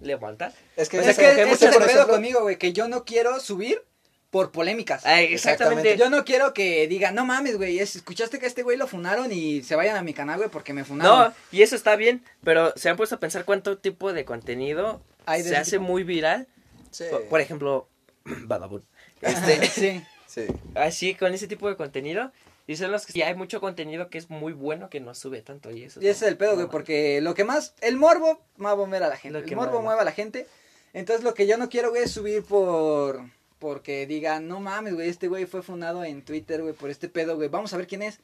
[0.00, 0.52] levantar.
[0.76, 2.88] Es que, O sea, es que muchas, es el pedo ejemplo, conmigo, güey, que yo
[2.88, 3.82] no quiero subir
[4.30, 5.04] por polémicas.
[5.06, 5.90] Ah, Exactamente.
[5.92, 5.96] exactamente.
[5.98, 8.86] Yo no quiero que digan, no mames, güey, es- escuchaste que a este güey lo
[8.86, 11.28] funaron y se vayan a mi canal, güey, porque me funaron.
[11.28, 15.02] No, y eso está bien, pero se han puesto a pensar cuánto tipo de contenido
[15.26, 15.84] Hay de se hace tipo.
[15.84, 16.48] muy viral.
[16.90, 17.04] Sí.
[17.10, 17.88] Por, por ejemplo,
[18.24, 18.82] Badabun.
[19.20, 20.02] Este, sí.
[20.26, 20.46] Sí.
[20.74, 22.32] así con ese tipo de contenido.
[22.68, 25.40] Y son los que sí, hay mucho contenido que es muy bueno que no sube
[25.42, 26.00] tanto y eso.
[26.02, 29.02] Y ese es el pedo, güey, porque lo que más, el morbo va a mover
[29.04, 29.32] a la gente.
[29.34, 30.00] Lo El que morbo mueve.
[30.00, 30.46] a la gente.
[30.92, 33.20] Entonces lo que yo no quiero, güey, es subir por,
[33.60, 37.36] porque digan, no mames, güey, este güey fue fundado en Twitter, güey, por este pedo,
[37.36, 38.18] güey, vamos a ver quién es.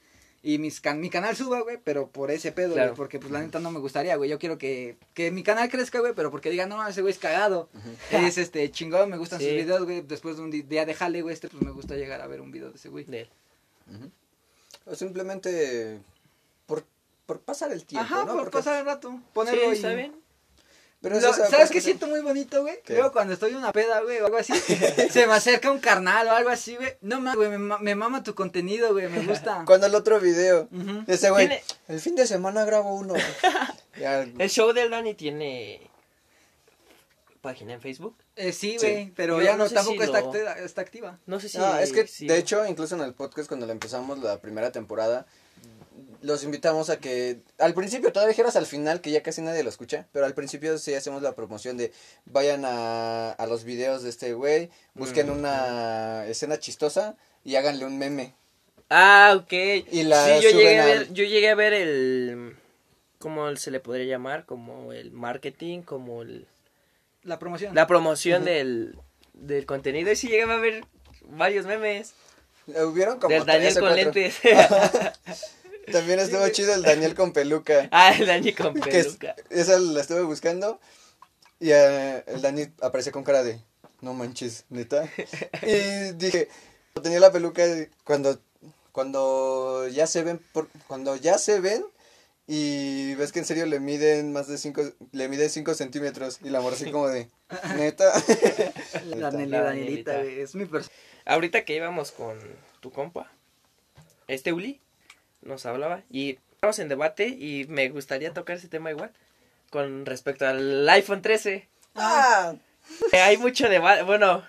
[0.45, 2.89] Y mis can- mi canal suba, güey, pero por ese pedo, Claro.
[2.91, 4.29] güey, porque pues la neta no me gustaría, güey.
[4.29, 7.13] Yo quiero que, que mi canal crezca, güey, pero porque digan, no mames, ese güey
[7.13, 7.69] es cagado.
[8.11, 9.45] Es este chingón, me gustan Sí.
[9.47, 10.01] sus videos, güey.
[10.01, 12.51] Después de un día de jale, güey, este pues me gusta llegar a ver un
[12.51, 13.05] video de ese güey.
[13.05, 13.29] de él.
[13.95, 14.11] Ujú.
[14.87, 16.01] O simplemente
[16.67, 16.85] por,
[17.27, 18.33] por pasar el tiempo, Ajá, ¿no?
[18.33, 20.15] por Porque- pasar el rato, Sí, ponerlo está bien.
[21.01, 22.77] Pero Lo- ¿Sabes qué siento muy bonito, güey?
[22.85, 22.95] ¿Qué?
[22.95, 24.53] Luego cuando estoy en una peda, güey, o algo así,
[25.11, 26.97] se me acerca un carnal o algo así, güey.
[27.01, 29.63] No mames, güey, me, me mama tu contenido, güey, me gusta.
[29.67, 30.69] Cuando el otro video,
[31.09, 33.15] ese güey, Tiene- el fin de semana grabo uno.
[33.99, 35.81] Ya, El show del Dani tiene
[37.41, 38.17] página en Facebook.
[38.37, 38.87] Eh, sí, Sí.
[38.87, 41.19] güey, pero Yo ya no no, sé tampoco si está, lo- acti- está activa.
[41.27, 41.59] No sé si.
[41.59, 45.27] No, es que de hecho, incluso en el podcast cuando lo empezamos la primera temporada,
[46.23, 49.69] los invitamos a que al principio todavía dijeras al final que ya casi nadie lo
[49.69, 51.93] escucha, pero al principio sí hacemos la promoción de
[52.25, 55.33] vayan a, a los videos de este güey, busquen Mm.
[55.33, 58.35] una escena chistosa y háganle un meme.
[58.89, 59.53] Ah, ok.
[59.91, 62.57] Y la sí, yo llegué, a al- ver, yo llegué a ver el.
[63.19, 64.47] ¿Cómo se le podría llamar?
[64.47, 66.47] Como el marketing, como el,
[67.25, 67.75] La promoción.
[67.75, 68.99] la promoción del,
[69.35, 70.11] del contenido.
[70.11, 70.85] Y sí llegué a ver
[71.29, 72.15] varios memes.
[72.75, 74.37] Eh, Hubieron como del Daniel con lentes.
[75.93, 77.89] También estuvo chido el Daniel con peluca.
[77.93, 79.35] ah, el Dani con es- peluca.
[79.51, 80.81] esa la estuve buscando
[81.59, 83.61] y eh, el Dani aparece con cara de
[84.01, 85.09] no manches, neta.
[85.63, 86.49] Y dije,
[87.03, 87.63] tenía la peluca
[88.05, 88.39] cuando
[88.93, 91.85] Cuando ya se ven, por, cuando ya se ven
[92.47, 96.51] y ves que en serio le miden más de 5, le miden 5 centímetros y
[96.51, 97.29] la morra así como de,
[97.77, 98.13] neta.
[99.17, 100.23] La Danielita.
[100.23, 100.95] Es mi persona.
[101.25, 102.39] Ahorita que íbamos con
[102.81, 103.31] tu compa,
[104.27, 104.81] este Uli,
[105.43, 109.13] nos hablaba y estamos en debate y me gustaría tocar ese tema igual
[109.71, 111.69] con respecto al iPhone 13.
[111.95, 112.55] Ah,
[113.13, 114.45] Hay mucho debate, bueno,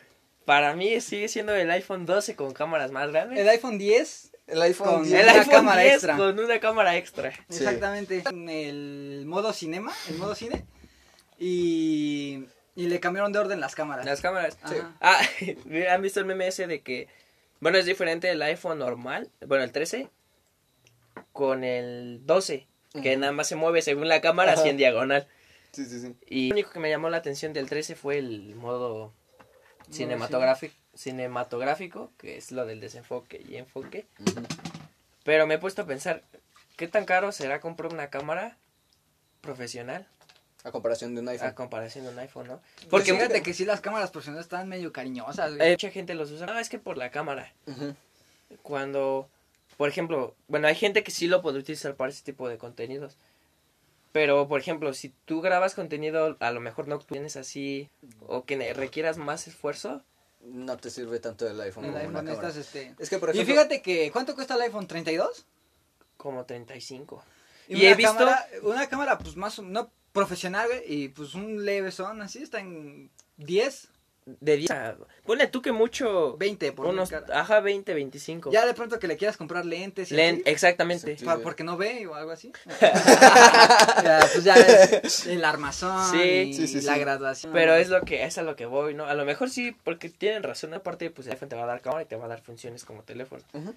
[0.46, 3.40] para mí sigue siendo el iPhone 12 con cámaras más grandes.
[3.40, 4.32] El iPhone 10.
[4.48, 5.14] El iPhone Con 10.
[5.14, 6.18] El una iPhone cámara 10 extra.
[6.18, 7.32] con una cámara extra.
[7.50, 7.64] Sí.
[7.64, 8.24] Exactamente.
[8.30, 10.66] En el modo cinema, el modo cine.
[11.40, 14.06] Y, y le cambiaron de orden las cámaras.
[14.06, 14.58] Las cámaras.
[14.62, 14.96] Ajá.
[15.02, 15.20] Ah,
[15.92, 17.08] ¿han visto el meme ese de que,
[17.60, 20.10] bueno, es diferente el iPhone normal, bueno, el 13,
[21.32, 22.68] con el 12,
[23.02, 25.28] que nada más se mueve según la cámara, así en diagonal.
[25.72, 26.16] Sí, sí, sí.
[26.28, 29.12] Y lo único que me llamó la atención del 13 fue el modo
[29.90, 34.06] cinematográfico, cinematográfico, que es lo del desenfoque y enfoque.
[35.24, 36.22] Pero me he puesto a pensar,
[36.76, 38.58] ¿qué tan caro será comprar una cámara
[39.42, 40.08] profesional
[40.64, 41.54] A comparación de un a iPhone.
[41.54, 42.62] comparación de un iPhone, no?
[42.76, 45.68] Porque Porque fíjate que sí, las cámaras profesionales están medio cariñosas, güey.
[45.68, 46.46] eh, mucha gente los usa.
[46.46, 47.52] No, es que por la cámara.
[48.62, 49.28] Cuando,
[49.78, 53.18] por ejemplo, bueno, hay gente que sí lo puede utilizar para ese tipo de contenidos.
[54.12, 57.90] Pero, por ejemplo, si tú grabas contenido, a lo mejor no tienes así,
[58.28, 60.04] o que requieras más esfuerzo,
[60.46, 62.50] No te sirve tanto el iPhone el como una iPhone cámara.
[62.50, 62.96] estas, este...
[63.00, 64.88] Es que, por Y ejemplo, fíjate que, ¿cuánto cuesta el iPhone?
[64.88, 65.46] ¿32?
[66.18, 67.24] como 35.
[67.68, 71.34] Y, Y una he visto- cámara, una cámara, pues más, no profesional, güey, y pues
[71.34, 73.90] un leve son, así, está en 10,
[74.26, 76.38] De 10 a- Ponle tú que mucho.
[76.38, 77.26] 20 por unos, cara.
[77.42, 78.52] ajá, 20, 25.
[78.52, 81.18] Ya de pronto que le quieras comprar lentes y Len- así, exactamente.
[81.18, 81.26] Sí.
[81.44, 82.52] porque no ve o algo así.
[82.82, 86.18] ya, pues ya es el armazón Sí.
[86.22, 86.86] y Sí, sí, sí.
[86.86, 87.52] la graduación.
[87.54, 89.06] Pero es lo que es a lo que voy, ¿no?
[89.06, 90.74] A lo mejor sí, porque tienen razón.
[90.74, 92.86] Aparte, pues el iPhone te va a dar cámara y te va a dar funciones
[92.86, 93.44] como teléfono.
[93.54, 93.74] Ujú.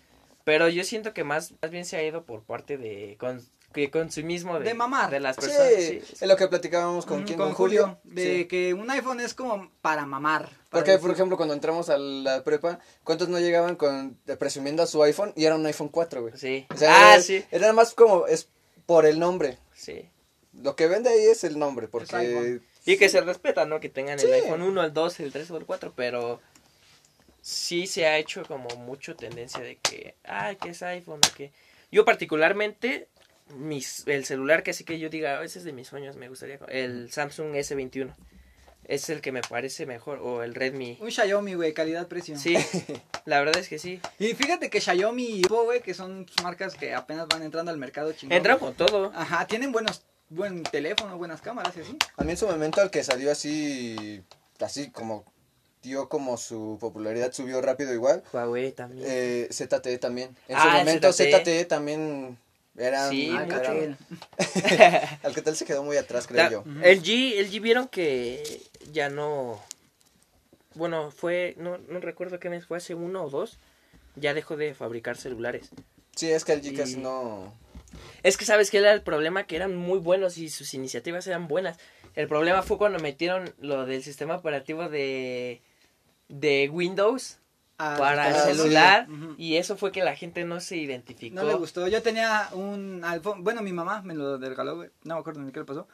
[0.47, 3.91] Pero yo siento que más, más bien se ha ido por parte de, con, de
[3.91, 5.11] consumismo de, De mamar.
[5.11, 5.73] de las personas.
[5.77, 6.15] sí, sí.
[6.21, 7.99] es lo que platicábamos con, Mm, quién, con con Julio.
[8.05, 8.45] de Sí.
[8.47, 10.49] que un iPhone es como para mamar.
[10.71, 15.03] Porque, por ejemplo, cuando entramos a la prepa, ¿cuántos no llegaban con presumiendo a su
[15.03, 16.35] iPhone y era un iPhone 4, güey?
[16.37, 16.65] Sí.
[16.73, 17.45] O sea, ah, era, sí.
[17.51, 18.49] Era más como, es
[18.87, 19.59] por el nombre.
[19.75, 20.09] Sí.
[20.53, 22.61] Lo que vende ahí es el nombre, porque...
[22.85, 23.81] Y que se respeta, ¿no?
[23.81, 24.27] Que tengan Sí.
[24.29, 26.41] el iPhone 1, el 2, el 3 o el 4, pero
[27.47, 31.53] sí se ha hecho como mucho tendencia de que, ay, que es iPhone o que...
[31.93, 33.07] Yo particularmente,
[33.55, 36.29] mis, el celular que así que yo diga, "Oh, ese es de mis sueños, me
[36.29, 36.59] gustaría...
[36.67, 38.13] El Samsung S21.
[38.83, 40.99] Es el que me parece mejor, o el Redmi.
[41.01, 42.37] Un Xiaomi, güey, calidad-precio.
[42.37, 42.57] Sí,
[43.27, 44.01] la verdad es que sí.
[44.19, 47.79] Y fíjate que Xiaomi y Oppo, güey, que son marcas que apenas van entrando al
[47.79, 48.37] mercado chingón.
[48.37, 49.13] Entra con todo.
[49.15, 51.97] Ajá, tienen buenos, buen teléfono, buenas cámaras y así.
[52.17, 54.21] A mí en su momento el que salió así,
[54.59, 55.25] así como
[55.87, 59.05] dio como su popularidad subió rápido igual, Huawei también.
[59.09, 60.37] eh, ZTE también.
[60.49, 61.40] En Ah, su momento ZTE.
[61.40, 62.37] ZTE también
[62.77, 63.09] era...
[63.09, 63.55] Sí, Ah, mucho.
[63.57, 63.96] Alcatel.
[65.22, 66.64] Alcatel se quedó muy atrás, creo yo.
[66.83, 68.61] El G, el G vieron que
[68.92, 69.61] ya no.
[70.75, 71.55] Bueno, fue.
[71.59, 73.59] No, no recuerdo qué mes fue, hace uno o dos.
[74.14, 75.70] Ya dejó de fabricar celulares.
[76.14, 77.53] Sí, es que el G Y- casi no...
[78.22, 81.49] Es que sabes que era el problema, que eran muy buenos y sus iniciativas eran
[81.49, 81.79] buenas.
[82.14, 85.61] El problema fue cuando metieron lo del sistema operativo de.
[86.29, 87.39] De Windows
[87.79, 88.57] Ah, para el sí.
[88.57, 89.07] celular.
[89.37, 91.35] Y eso fue que la gente no se identificó.
[91.37, 91.87] No le gustó.
[91.89, 93.45] Yo tenía un iPhone.
[93.45, 94.89] Bueno, mi mamá me lo regaló, güey.
[95.05, 95.87] No me acuerdo ni qué le pasó.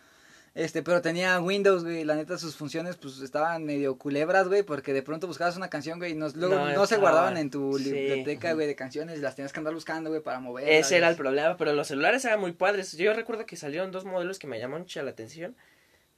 [0.54, 2.04] Este, pero tenía Windows, güey.
[2.04, 4.62] La neta, sus funciones, pues estaban medio culebras, güey.
[4.62, 6.12] Porque de pronto buscabas una canción, güey.
[6.12, 7.90] Y nos, luego No no, se guardaban en tu Sí.
[7.90, 9.18] biblioteca, güey, de canciones.
[9.18, 10.68] Las tenías que andar buscando, güey, para mover.
[10.68, 12.92] Ese era el problema, pero los celulares eran muy padres.
[12.92, 15.56] Yo recuerdo que salieron dos modelos que me llamaron mucho la atención,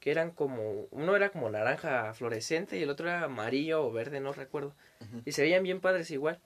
[0.04, 4.20] que eran como, uno era como naranja fluorescente y el otro era amarillo o verde,
[4.20, 4.74] no recuerdo.
[5.24, 6.38] Y se veían bien padres igual.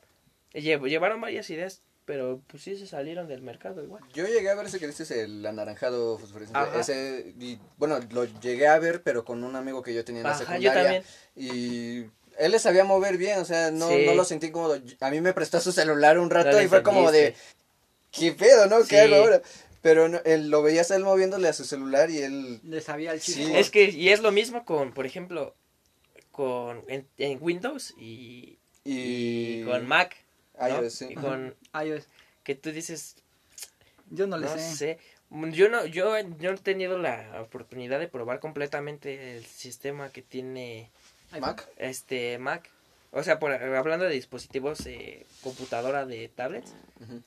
[0.53, 4.05] Llevaron varias ideas, pero pues sí se salieron del mercado igual.
[4.15, 6.57] Yo llegué a ver ese que dices, el anaranjado fosforescente.
[6.57, 6.79] Ajá.
[6.79, 10.29] Ese, y, bueno, lo llegué a ver, pero con un amigo que yo tenía en
[10.29, 10.83] la Ajá, yo secundaria.
[10.85, 11.03] también.
[11.35, 12.05] Y
[12.39, 14.07] él le sabía mover bien, o sea, no, Sí.
[14.07, 14.81] no lo sentí incómodo.
[15.01, 17.35] A mí me prestó su celular un rato No y fue como de.
[18.13, 18.79] ¿qué pedo, no?
[18.79, 18.97] ¿Qué Sí.
[18.99, 19.43] hago ahora?
[19.89, 22.61] Pero no, él lo veías a él moviéndole a su celular y él...
[22.63, 23.33] Le sabía el Sí.
[23.37, 23.59] chiste.
[23.59, 25.55] Es que, y es lo mismo con, por ejemplo,
[26.31, 30.15] con en, en Windows y, Y, y con Mac.
[30.61, 30.69] ¿no?
[30.69, 31.07] iOS, sí.
[31.09, 32.05] Y con iOS.
[32.43, 33.17] que tú dices,
[34.11, 34.77] Yo no le No sé.
[34.77, 34.99] sé.
[35.31, 40.21] Yo no, yo, yo no he tenido la oportunidad de probar completamente el sistema que
[40.21, 40.91] tiene.
[41.41, 41.67] Mac.
[41.79, 42.69] este Mac.
[43.11, 46.75] O sea, por, hablando de dispositivos, eh, computadora de tablets.
[47.01, 47.23] Ujú.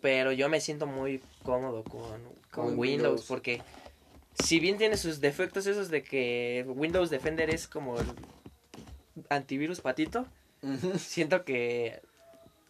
[0.00, 3.24] Pero yo me siento muy cómodo con, con Con Windows, Windows.
[3.26, 3.62] porque
[4.42, 8.06] si bien tiene sus defectos esos de que Windows Defender es como el
[9.28, 10.26] antivirus patito,
[10.98, 12.00] siento que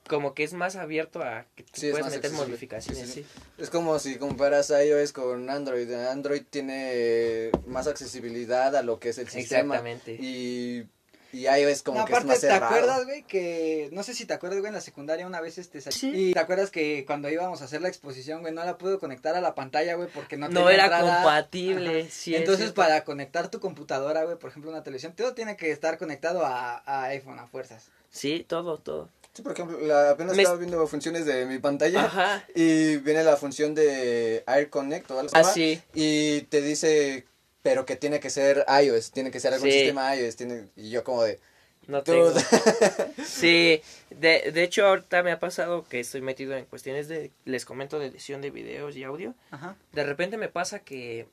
[0.09, 2.47] como que es más abierto a que tú Sí, es puedes meter accesible.
[2.49, 3.25] modificaciones, sí,
[3.59, 5.89] Es como si comparas iOS con Android.
[5.93, 9.77] Android tiene más accesibilidad a lo que es el sistema.
[9.77, 10.17] Exactamente.
[10.21, 10.85] Y,
[11.33, 12.65] y iOS como No, que es más ¿te cerrado.
[12.67, 13.23] acuerdas, güey?
[13.25, 16.11] Que, no sé si te acuerdas, güey, en la secundaria una vez este sal- Sí.
[16.15, 19.35] Y te acuerdas que cuando íbamos a hacer la exposición, güey, no la pude conectar
[19.37, 21.23] a la pantalla, güey, porque no, No, tenía era entrada.
[21.23, 22.35] compatible, sí.
[22.35, 25.99] es Entonces, para conectar tu computadora, güey, por ejemplo, una televisión, todo tiene que estar
[25.99, 27.89] conectado a, a iPhone a fuerzas.
[28.11, 29.09] Sí, todo, todo.
[29.33, 32.05] Sí, por ejemplo, la, apenas Me- estaba viendo funciones de mi pantalla.
[32.07, 32.45] Ajá.
[32.57, 35.77] Y viene la función de Air Connect o algo Ah, así.
[35.77, 35.83] sí.
[35.95, 37.27] Y te dice,
[37.63, 39.79] pero que tiene que ser iOS, tiene que ser algún Sí.
[39.79, 40.37] sistema iOS.
[40.37, 41.39] Tiene, y yo como de,
[41.87, 42.33] No tengo.
[43.25, 47.65] Sí, de, de hecho ahorita me ha pasado que estoy metido en cuestiones de, les
[47.65, 49.35] comento, de edición de videos y audio.
[49.51, 49.77] Ajá.
[49.93, 51.27] De repente me pasa que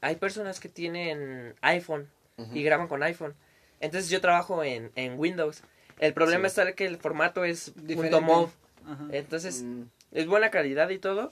[0.00, 2.08] hay personas que tienen iPhone
[2.52, 3.34] y graban con iPhone.
[3.80, 5.62] Entonces yo trabajo en, en Windows.
[5.98, 6.60] El problema Sí.
[6.60, 8.16] está que el formato es Diferente.
[8.16, 8.50] punto .mov.
[8.86, 9.06] Ajá.
[9.12, 11.30] Entonces Mm, es buena calidad y todo,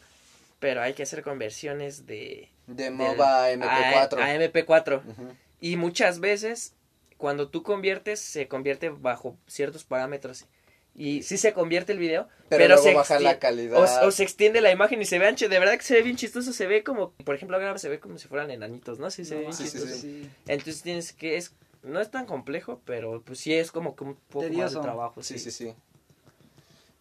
[0.61, 2.51] pero hay que hacer conversiones de...
[2.77, 4.19] de MOBA a MP4.
[4.19, 5.03] A, a MP4.
[5.05, 5.29] Ujú.
[5.61, 6.75] Y muchas veces,
[7.17, 10.47] cuando tú conviertes, se convierte bajo ciertos parámetros.
[10.95, 13.79] Y sí se convierte el video, Pero, pero, luego se baja la calidad.
[13.81, 15.49] O, o se extiende la imagen y se ve ancho.
[15.49, 16.53] De verdad que se ve bien chistoso.
[16.53, 19.11] Se ve como, por ejemplo, ahora se ve como si fueran enanitos, ¿no?
[19.11, 19.95] Sí, se ve bien sí, sí, chistoso.
[19.97, 20.31] sí.
[20.47, 24.17] Entonces tienes que, es, no es tan complejo, pero pues sí es como que un
[24.17, 25.23] poco más de trabajo.
[25.23, 25.75] Sí, Sí, sí, sí.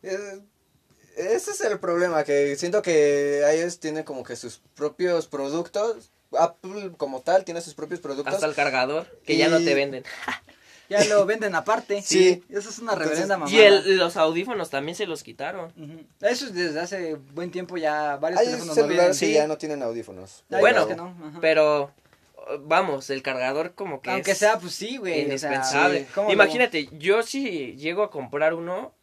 [0.04, 0.40] Eh,
[1.18, 6.12] ese es el problema, que siento que iOS tiene como que sus propios productos.
[6.38, 8.34] Apple como tal tiene sus propios productos.
[8.34, 10.04] Hasta el cargador, que ya no te venden.
[10.90, 12.02] Ya lo venden aparte.
[12.02, 12.44] Sí.
[12.50, 13.56] Eso es una reverenda mamada.
[13.58, 15.72] Y el, los audífonos también se los quitaron.
[15.78, 16.04] Ujú.
[16.20, 19.58] Eso es desde hace buen tiempo ya varios Hay teléfonos no celulares que ya no
[19.58, 20.44] tienen audífonos.
[20.52, 21.16] Hay Bueno, que no.
[21.40, 21.92] Pero,
[22.60, 25.14] vamos, el cargador como que Aunque es sea, pues sí, güey.
[25.14, 26.00] o sea, indispensable.
[26.02, 26.08] sí.
[26.14, 28.94] ¿Cómo lo- Imagínate, yo si llego a comprar uno,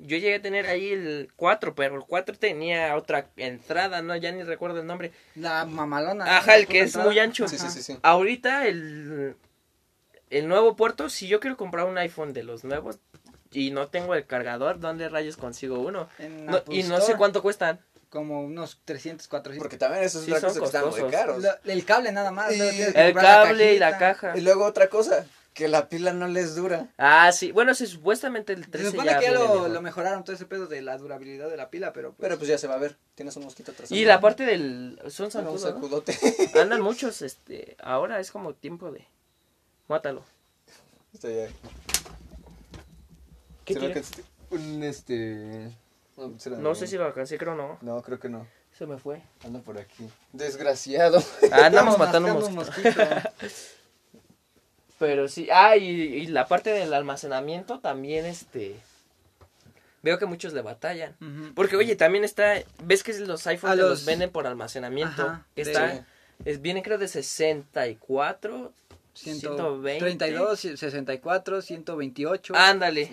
[0.00, 4.32] yo llegué a tener ahí el 4, pero el 4 tenía otra entrada, no, ya
[4.32, 5.12] ni recuerdo el nombre.
[5.34, 6.38] La mamalona.
[6.38, 7.06] Ajá, el que es entrada.
[7.08, 7.48] muy ancho.
[7.48, 7.98] Sí, sí, sí, sí.
[8.02, 9.36] Ahorita el,
[10.30, 12.98] el nuevo puerto, si yo quiero comprar un iPhone de los nuevos
[13.50, 16.08] y no tengo el cargador, ¿dónde rayos consigo uno?
[16.18, 17.80] No- y no sé cuánto cuestan.
[18.10, 19.62] Como unos 300, 400.
[19.62, 21.42] Porque también eso es Sí, una son cosa que están muy caros.
[21.42, 22.56] Lo- el cable nada más.
[22.56, 22.60] Y-
[22.94, 24.32] El cable y la caja.
[24.34, 25.26] Y luego otra cosa,
[25.58, 26.86] que la pila no les dura.
[26.98, 29.70] Ah, sí, bueno, sí, supuestamente el Se 13 supone ya que ya lo, mejor.
[29.70, 32.48] lo mejoraron todo ese pedo de la durabilidad de la pila, pero pues, Pero pues
[32.48, 32.96] ya se va a ver.
[33.16, 33.90] Tienes un mosquito atrás.
[33.90, 35.00] Y la parte del...
[35.08, 36.04] Son un zancudos, ¿no?
[36.60, 37.76] Andan muchos, este...
[37.82, 39.04] Ahora es como tiempo de...
[39.88, 40.22] Mátalo.
[41.12, 41.48] Esto ya.
[43.64, 43.94] ¿Qué ¿Será quiere?
[43.94, 45.72] que este- un este.
[46.60, 47.78] No, sé si lo alcancé, creo no.
[47.82, 48.46] No, creo que no.
[48.78, 49.22] Se me fue.
[49.44, 50.08] Anda por aquí.
[50.32, 51.20] Desgraciado.
[51.50, 52.54] Ah, andamos matando mosquitos.
[52.54, 53.02] mosquito.
[54.98, 58.76] Pero sí, ah, y, y la parte del almacenamiento también, este...
[60.02, 61.16] Veo que muchos le batallan.
[61.54, 62.54] Porque, oye, también está...
[62.84, 65.22] ¿Ves que los iPhones los- los venden por almacenamiento?
[65.22, 66.06] Ajá, que de- está...
[66.44, 68.72] Es, vienen creo de 64,
[69.14, 69.98] 120.
[69.98, 72.54] 32, 64, 128.
[72.56, 73.12] Ándale.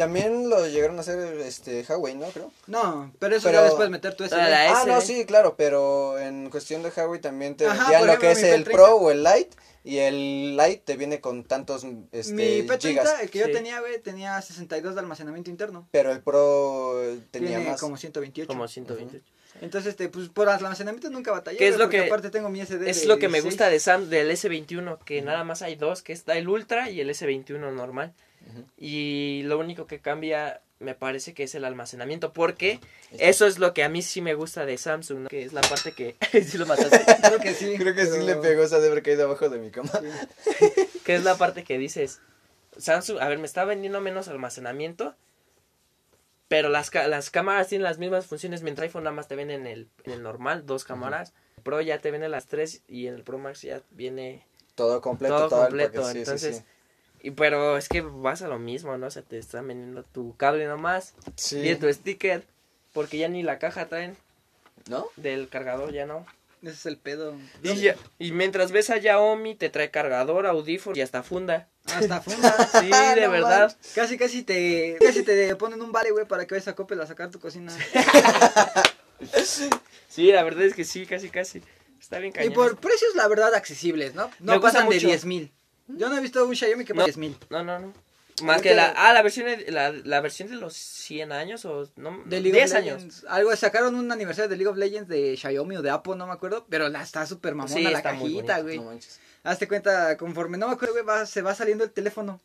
[0.00, 2.26] También lo llegaron a hacer este Huawei, ¿no?
[2.28, 2.50] Creo.
[2.66, 4.34] No, pero eso Pero- ya después meter tu SD.
[4.40, 8.12] Ah, Ah, no, sí, claro, pero en cuestión de Huawei también te Ajá, vendían lo
[8.14, 8.72] ejemplo, que es el P30.
[8.72, 9.50] Pro o el Lite.
[9.84, 13.20] Y el Lite te viene con tantos este, Mi P30, gigas.
[13.22, 13.52] el que yo Sí.
[13.52, 15.86] tenía, güey, tenía 62 de almacenamiento interno.
[15.90, 16.94] Pero el Pro
[17.30, 17.80] tenía Tiene más.
[17.80, 18.46] como 128.
[18.48, 19.24] Como 128.
[19.62, 21.58] Entonces, este, pues por almacenamiento nunca batallé.
[21.58, 22.88] ¿Qué es lo porque que- aparte tengo mi SD.
[22.88, 23.44] Es de lo que me 16.
[23.44, 27.00] gusta de Sam, del S21, que nada más hay dos, que está el Ultra y
[27.00, 28.14] el S21 normal.
[28.76, 32.80] Y lo único que cambia, me parece que es el almacenamiento, porque
[33.18, 35.28] eso es lo que a mí sí me gusta de Samsung, ¿no?
[35.28, 36.16] que es la parte que...
[36.44, 37.00] sí lo mataste.
[37.22, 37.74] Creo que sí.
[37.76, 39.90] Creo que sí le pegó, o sea, de haber caído abajo de mi cama.
[39.92, 40.66] Sí.
[41.04, 42.20] que es la parte que dices,
[42.78, 45.14] Samsung, a ver, me está vendiendo menos almacenamiento,
[46.48, 49.50] pero las, ca- las cámaras tienen las mismas funciones, mientras iPhone nada más te ven
[49.50, 51.32] en el, en el normal, dos cámaras,
[51.62, 54.44] Pro ya te viene las tres y en el Pro Max ya viene...
[54.74, 56.62] Todo completo, Todo completo, sí, sí, entonces, sí.
[57.22, 59.06] Y pero es que vas a lo mismo, ¿no?
[59.06, 61.58] O sea, te están vendiendo tu cable nomás Sí.
[61.68, 62.44] y tu sticker,
[62.92, 64.16] porque ya ni la caja traen
[64.88, 65.06] ¿No?
[65.16, 66.24] del cargador, ya no.
[66.62, 67.34] Ese es el pedo.
[67.62, 71.68] Y, ya- y mientras ves a Xiaomi, te trae cargador, audífono y hasta funda.
[71.86, 72.54] Hasta funda.
[72.80, 73.76] Sí, de No verdad.
[73.94, 77.06] Casi, casi te, casi te ponen un vale, güey, para que vayas a Coppel a
[77.06, 77.76] sacar tu cocina.
[80.08, 81.62] Sí, la verdad es que sí, casi, casi.
[82.00, 82.52] Está bien Y cañón.
[82.54, 84.30] por precios, la verdad, accesibles, ¿no?
[84.40, 85.06] No Me pasan de mucho.
[85.06, 85.52] 10 mil.
[85.96, 86.98] Yo no he visto un Xiaomi que No.
[87.00, 87.36] pague 10 mil.
[87.50, 87.92] No, no, no.
[88.42, 88.94] Más que la...
[88.96, 91.90] Ah, la versión, de- la, la versión de los 100 años o...
[91.96, 93.24] No, De League 10 of años.
[93.28, 96.32] Algo, sacaron un aniversario de League of Legends de Xiaomi o de Apple, no me
[96.32, 96.66] acuerdo.
[96.70, 98.78] Pero la está súper mamona Sí, la está cajita, güey.
[98.78, 99.20] No manches.
[99.42, 102.40] Hazte cuenta, conforme no me acuerdo, güey, va- se va saliendo el teléfono.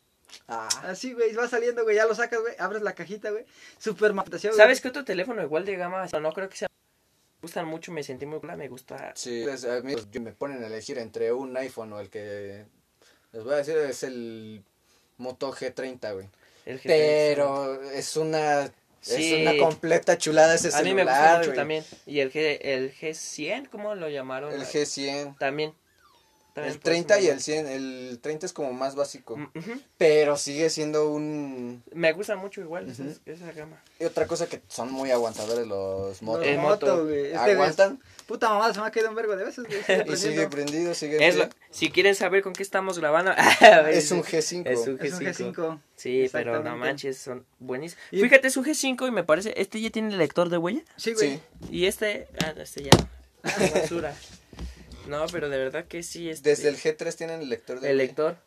[0.50, 3.46] Ah, Así, güey, va saliendo, güey, ya lo sacas, güey, abres la cajita, güey.
[3.78, 4.26] Súper güey.
[4.54, 6.08] ¿Sabes qué otro teléfono igual de gama?
[6.12, 6.68] No, no creo que sea.
[6.68, 9.14] Me gustan mucho, me sentí muy cool, me gusta.
[9.16, 9.44] sí.
[9.46, 12.66] Pues, a mí pues, me ponen a elegir entre un iPhone o el que...
[13.36, 14.64] Les voy a decir, es el
[15.18, 16.30] Moto G30, güey.
[16.66, 16.88] El GT.
[16.88, 18.72] Pero es una...
[19.02, 19.34] Sí.
[19.34, 21.58] Es una completa chulada ese A mí me celular, gusta mucho güey.
[21.58, 21.86] también.
[22.08, 24.54] Y el, G, el G100, ¿cómo lo llamaron?
[24.54, 25.38] El G100.
[25.38, 25.74] También.
[26.56, 27.44] El por eso 30 me y el gusta.
[27.52, 27.68] 100.
[27.68, 29.36] El 30 es como más básico.
[29.38, 29.50] Mm.
[29.98, 31.84] Pero sigue siendo un...
[31.94, 33.82] Me gusta mucho igual esa, esa gama.
[34.00, 36.48] Y otra cosa que son muy aguantadores los motos.
[36.48, 37.26] El moto, güey.
[37.26, 39.84] Este, Aguantan Puta mamada, se me ha caído un vergo de veces, güey.
[39.84, 41.28] sigue y sigue prendido, sigue...
[41.28, 43.32] Es lo- si quieren saber con qué estamos grabando.
[43.90, 44.64] Es un G5.
[44.66, 45.54] Es un Es un G5.
[45.54, 45.80] G5.
[45.96, 48.02] Sí, pero no manches, son buenísimos.
[48.12, 49.54] Y- Fíjate, es un G5 y me parece.
[49.60, 50.82] Este ya tiene lector de huella.
[50.96, 51.36] Sí, güey.
[51.36, 51.42] Sí.
[51.70, 52.28] Y este.
[52.44, 52.92] Ah, este ya.
[53.44, 54.16] Es basura.
[55.08, 56.30] No, pero de verdad que sí.
[56.30, 58.08] Este, Desde el G3 tienen el lector de el huella.
[58.08, 58.38] lector.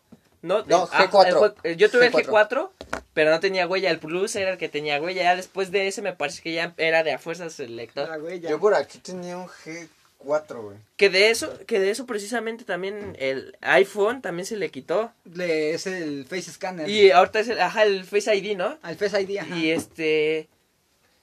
[0.40, 1.26] No, No, ah, G4.
[1.28, 2.18] el jue- eh, yo tuve G4.
[2.20, 2.70] el G4,
[3.12, 3.90] pero no tenía huella.
[3.90, 5.22] El Plus era el que tenía huella.
[5.24, 8.08] Ya después de ese me parece que ya era de a fuerzas el lector.
[8.40, 10.76] Yo por aquí tenía un G4, güey.
[10.96, 15.12] Que de eso, que de eso precisamente también el iPhone también se le quitó.
[15.34, 16.88] Le- es el Face Scanner.
[16.88, 18.78] Y ahorita es el, ajá, el Face ID, ¿no?
[18.82, 19.56] Al Face ID, ajá.
[19.56, 20.48] Y este.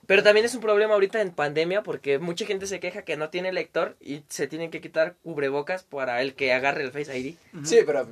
[0.08, 3.30] Pero también es un problema ahorita en pandemia porque mucha gente se queja que no
[3.30, 7.36] tiene lector y se tienen que quitar cubrebocas para el que agarre el Face ID.
[7.64, 8.08] Sí, pero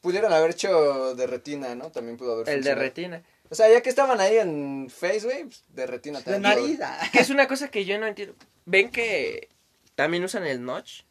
[0.00, 1.90] pudieron haber hecho de retina, ¿no?
[1.90, 3.22] También pudo haber El de retina.
[3.50, 6.42] O sea, ya que estaban ahí en Face, güey, pues, de retina De también.
[6.42, 6.80] nariz.
[6.82, 6.98] ah.
[7.12, 8.34] Que es una cosa que yo no entiendo.
[8.64, 9.48] ¿Ven que
[9.94, 11.02] también usan el notch?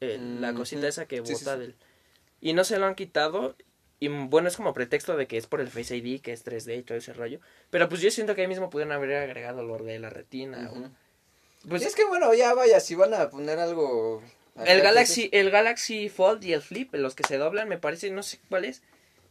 [0.00, 1.60] El- la Mm, cosita esa que Sí, sí, bota sí.
[1.60, 1.74] del...
[2.40, 3.56] Y no se lo han quitado.
[3.98, 6.78] Y bueno, es como pretexto de que es por el Face ID, que es 3D
[6.78, 7.40] y todo ese rollo.
[7.70, 10.68] Pero pues yo siento que ahí mismo pudieron haber agregado lo de la retina.
[10.70, 10.88] o- Ujú.
[11.68, 14.22] Pues Y es que bueno, ya vaya, si van a poner algo...
[14.64, 18.22] El Galaxy, el Galaxy Fold y el Flip, los que se doblan, me parece, no
[18.22, 18.82] sé cuál es.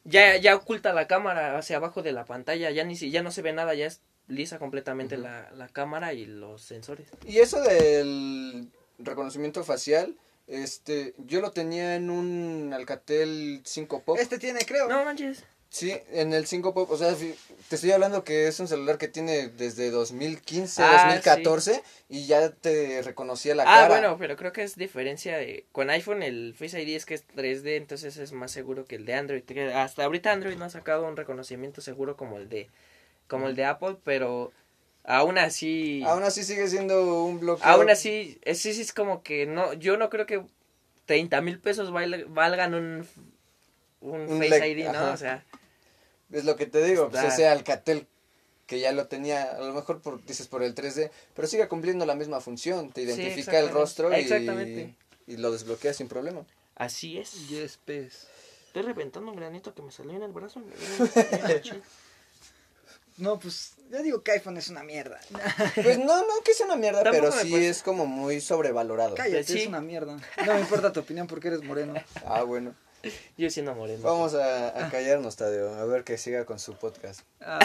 [0.04, 3.32] Ya, ya oculta la cámara hacia abajo de la pantalla, ya ni si, ya no
[3.32, 7.08] se ve nada, ya es lisa completamente la, la cámara y los sensores.
[7.26, 8.68] Y eso del
[9.00, 10.16] reconocimiento facial,
[10.48, 14.18] este, yo lo tenía en un Alcatel 5 Pop.
[14.20, 14.88] Este tiene, creo.
[14.88, 15.44] No manches.
[15.70, 19.10] Sí, en el 5 Pop, o sea, te estoy hablando que es un celular que
[19.10, 23.88] tiene desde 2015, Ah, 2014 y ya te reconocía la ah, cara.
[23.90, 27.28] bueno, pero creo que es diferencia de con iPhone el Face ID es que es
[27.28, 29.44] 3D, entonces es más seguro que el de Android.
[29.74, 32.70] Hasta ahorita Android no ha sacado un reconocimiento seguro como el de
[33.28, 34.54] como el de Apple, pero
[35.08, 37.66] aún así Aún así sigue siendo un bloqueo.
[37.68, 40.44] Aún así, es, sí, sí es como que no, yo no creo que
[41.06, 43.08] 30 mil pesos valga- valgan un,
[44.02, 44.90] un, Un Face le- ID, ¿no?
[45.00, 45.12] ajá.
[45.14, 45.44] O sea,
[46.32, 48.08] Es lo que te digo, pues ese Alcatel
[48.68, 52.04] que ya lo tenía, a lo mejor por, dices por el 3D, pero sigue cumpliendo
[52.08, 54.96] la misma función, te Sí, identifica el rostro y,
[55.28, 56.44] y lo desbloquea sin problema.
[56.76, 57.48] así es.
[57.48, 58.28] Yes, pez.
[58.68, 60.62] Estoy reventando un granito que me salió en el brazo.
[63.18, 65.20] No, pues, yo digo que iPhone es una mierda.
[65.76, 69.16] Pues no, no que sea una mierda, Tampoco pero sí es como muy sobrevalorado.
[69.16, 69.62] Cállate, Sí.
[69.62, 70.18] es una mierda.
[70.46, 71.94] No me importa tu opinión porque eres moreno.
[72.26, 72.74] Ah, bueno.
[73.38, 74.02] Yo siendo moreno.
[74.02, 77.22] Vamos a, a callarnos, Tadeo, a ver que siga con su podcast.
[77.40, 77.60] Ah,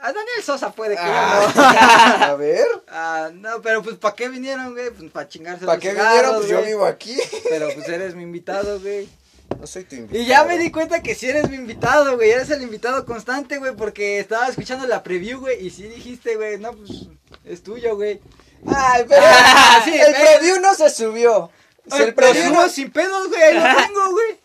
[0.00, 2.82] a Daniel Sosa puede que Ah, a ver, no.
[2.88, 4.88] Ah, no, pero pues, ¿para qué vinieron, güey?
[4.90, 6.36] Pues para chingarse ¿para qué cigarros, vinieron?
[6.38, 7.14] Pues yo vivo aquí.
[7.50, 9.10] Pero pues eres mi invitado, güey.
[9.58, 10.20] No soy tu invitado.
[10.22, 12.30] Y ya me di cuenta que sí eres mi invitado, güey.
[12.30, 13.74] Eres el invitado constante, güey.
[13.76, 15.64] Porque estaba escuchando la preview, güey.
[15.66, 17.06] Y sí dijiste, güey, no, pues
[17.44, 18.20] es tuyo, güey.
[18.66, 21.50] Ay, pero Ah, sí, el pero- preview no se subió.
[21.86, 23.42] Si Ay, el preview pero no- no, sin pedos, güey.
[23.42, 24.40] Ahí lo tengo, güey.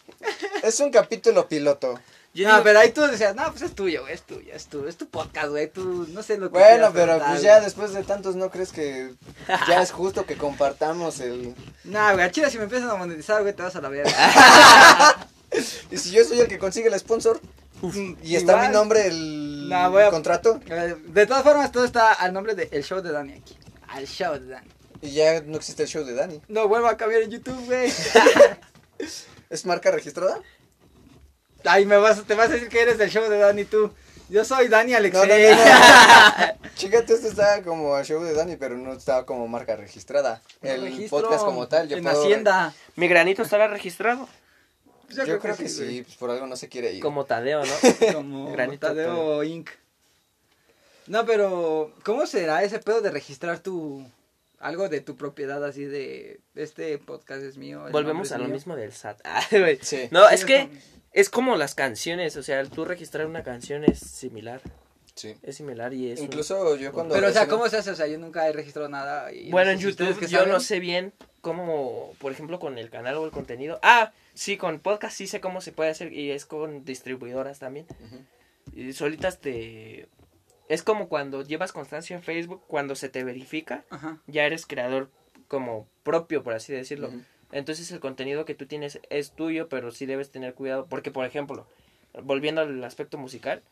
[0.64, 2.00] es un capítulo piloto.
[2.38, 4.14] Yo no, digo- pero ahí tú decías, no, pues es tuyo, güey.
[4.14, 5.68] Es tuyo, es tu, es tu podcast, güey.
[5.72, 9.14] Tú, no sé lo que Bueno, pero pues ya después de tantos, ¿no crees que
[9.68, 11.56] ya es justo que compartamos el...
[11.84, 14.12] Nah, güey, a Chile si me empiezan a monetizar, güey, te vas a la verga.
[15.90, 17.40] Y si yo soy el que consigue el sponsor
[18.22, 18.68] y está Igual.
[18.68, 20.60] mi nombre el No, voy a- contrato
[21.08, 23.58] De todas formas, todo está al nombre del el show de Dani aquí.
[23.88, 24.68] Al show de Dani.
[25.02, 26.42] y ya no existe el show de Dani.
[26.50, 27.92] No vuelvo a cambiar en YouTube, güey.
[29.50, 30.40] ¿Es marca registrada?
[31.66, 33.92] Ay, me vas, te vas a decir que eres del show de Dani tú.
[34.30, 35.28] Yo soy Dani No, Alexei.
[35.28, 36.70] no, no, no.
[36.76, 40.42] Chícate, esto estaba como el show de Dani, pero no estaba como marca registrada.
[40.62, 42.74] No El registro podcast como tal, yo En puedo- Hacienda.
[42.96, 44.28] Mi granito estará registrado.
[45.06, 47.02] Pues Yo, creo, que, sí, pues por algo no se quiere ir.
[47.02, 47.74] Como Tadeo, ¿no?
[48.14, 49.70] Como Granito Tadeo Inc.
[51.08, 54.06] No, pero ¿cómo será ese pedo de registrar tu
[54.60, 57.86] algo de tu propiedad así de este podcast es mío?
[57.92, 58.54] Volvemos a lo mío"?
[58.54, 59.20] mismo del SAT.
[59.26, 59.42] Ah.
[59.82, 60.08] Sí.
[60.12, 60.80] No, Sí, es que como-
[61.14, 64.62] es como las canciones, o sea, tú registrar una canción es similar.
[65.16, 65.36] Sí.
[65.42, 66.20] Es similar y es...
[66.20, 67.16] un- Incluso yo cuando...
[67.16, 67.90] Pero, o sea, ¿cómo se hace?
[67.90, 69.32] O sea, yo nunca he registrado nada.
[69.34, 72.78] y Bueno, no en si YouTube que yo no sé bien cómo, por ejemplo, con
[72.78, 73.80] el canal o el contenido.
[73.82, 77.88] Ah, sí, con podcast sí sé cómo se puede hacer y es con distribuidoras también.
[78.76, 80.08] Y solitas te...
[80.70, 84.22] Es como cuando llevas constancia en Facebook, cuando se te verifica, Ajá.
[84.28, 85.10] ya eres creador
[85.48, 87.10] como propio, por así decirlo.
[87.54, 90.88] Entonces el contenido que tú tienes es tuyo, pero sí debes tener cuidado.
[90.88, 91.66] Porque, por ejemplo,
[92.24, 93.64] volviendo al aspecto musical,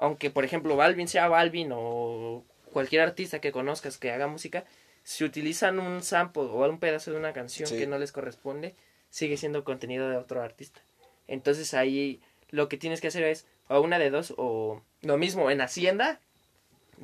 [0.00, 4.64] aunque, por ejemplo, Balvin sea Balvin o cualquier artista que conozcas que haga música,
[5.04, 7.76] si utilizan un sample o un pedazo de una canción Sí.
[7.78, 8.74] que no les corresponde,
[9.10, 10.80] sigue siendo contenido de otro artista.
[11.28, 12.20] Entonces ahí
[12.50, 16.20] lo que tienes que hacer es, o una de dos, o lo mismo en Hacienda,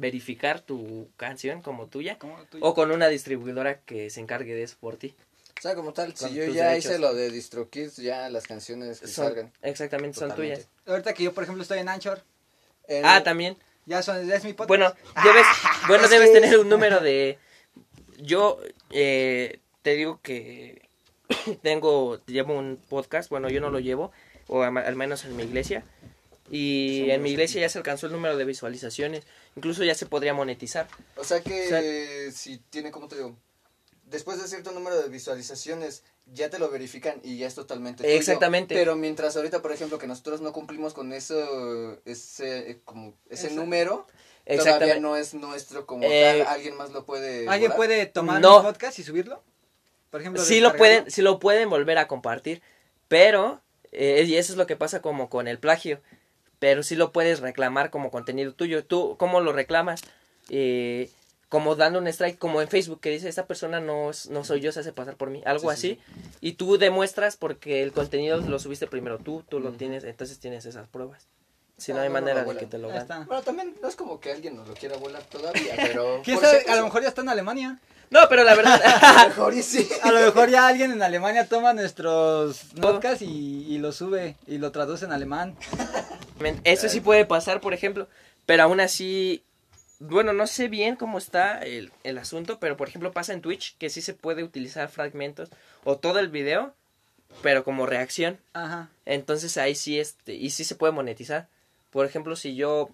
[0.01, 4.63] verificar tu canción como tuya, ¿Cómo tú- o con una distribuidora que se encargue de
[4.65, 5.15] eso por ti.
[5.59, 6.93] O sea, como tal, si yo ya derechos.
[6.93, 9.53] hice lo de DistroKids, ya las canciones que Son- salgan.
[9.63, 10.69] exactamente, son tuyas.
[10.87, 12.23] Ahorita que yo, por ejemplo, estoy en Anchor.
[12.89, 13.57] En- Ah, también.
[13.87, 14.69] Ya, son, ya es mi podcast.
[14.69, 14.95] Bueno,
[15.25, 15.47] debes,
[15.87, 17.39] bueno, es debes que- tener un número de...
[18.19, 18.59] Yo
[18.91, 20.89] eh, te digo que
[21.63, 24.13] tengo, llevo un podcast, bueno, yo no lo llevo,
[24.49, 25.85] o al menos en mi iglesia,
[26.51, 29.25] y Somos en mi iglesia ya se alcanzó el número de visualizaciones,
[29.57, 30.89] incluso ya se podría monetizar.
[31.17, 33.37] O sea que O sea- si tiene, ¿cómo te digo?
[34.07, 38.15] Después de cierto número de visualizaciones, ya te lo verifican y ya es totalmente tuyo.
[38.17, 38.75] Exactamente.
[38.75, 43.51] Pero mientras ahorita, por ejemplo, que nosotros no cumplimos con eso, ese, eh, como, ese
[43.53, 44.07] número,
[44.47, 46.55] todavía no es nuestro como Eh, tal.
[46.55, 47.49] Alguien más lo puede.
[47.49, 47.77] ¿Alguien volar?
[47.77, 48.59] puede tomar No.
[48.59, 49.43] mi podcast y subirlo?
[50.11, 52.63] Por ejemplo, sí lo pueden sí lo pueden volver a compartir
[53.07, 53.61] pero
[53.93, 56.01] eh, y eso es lo que pasa como con el plagio
[56.61, 60.03] pero sí lo puedes reclamar como contenido tuyo tú cómo lo reclamas
[60.53, 61.11] Eh,
[61.49, 64.61] como dando un strike como en Facebook que dice esta persona no es- no soy
[64.61, 67.91] yo se hace pasar por mí algo Sí, sí, así y tú demuestras porque el
[67.93, 71.27] contenido lo subiste primero tú tú lo tienes entonces tienes esas pruebas
[71.77, 73.27] si Ah, no hay no, no manera de que te lo ganen.
[73.27, 76.21] Bueno, también no es como que alguien nos lo quiera volar todavía, pero.
[76.25, 76.63] ¿Quién sabe?
[76.69, 77.79] A lo mejor ya está en Alemania.
[78.11, 79.89] no pero la verdad A lo mejor y sí.
[80.03, 84.59] A lo mejor ya alguien en Alemania toma nuestros podcasts y, y lo sube y
[84.59, 85.57] lo traduce en alemán.
[86.65, 88.09] Eso sí puede pasar, por ejemplo,
[88.47, 89.45] pero aún así,
[89.99, 93.77] bueno, no sé bien cómo está el, el asunto, pero por ejemplo pasa en Twitch
[93.79, 95.51] que sí se puede utilizar fragmentos
[95.85, 96.75] o todo el video,
[97.43, 98.39] pero como reacción.
[98.55, 98.89] Ajá.
[99.07, 101.49] Entonces ahí sí, este, y sí se puede monetizar.
[101.91, 102.91] Por ejemplo, si yo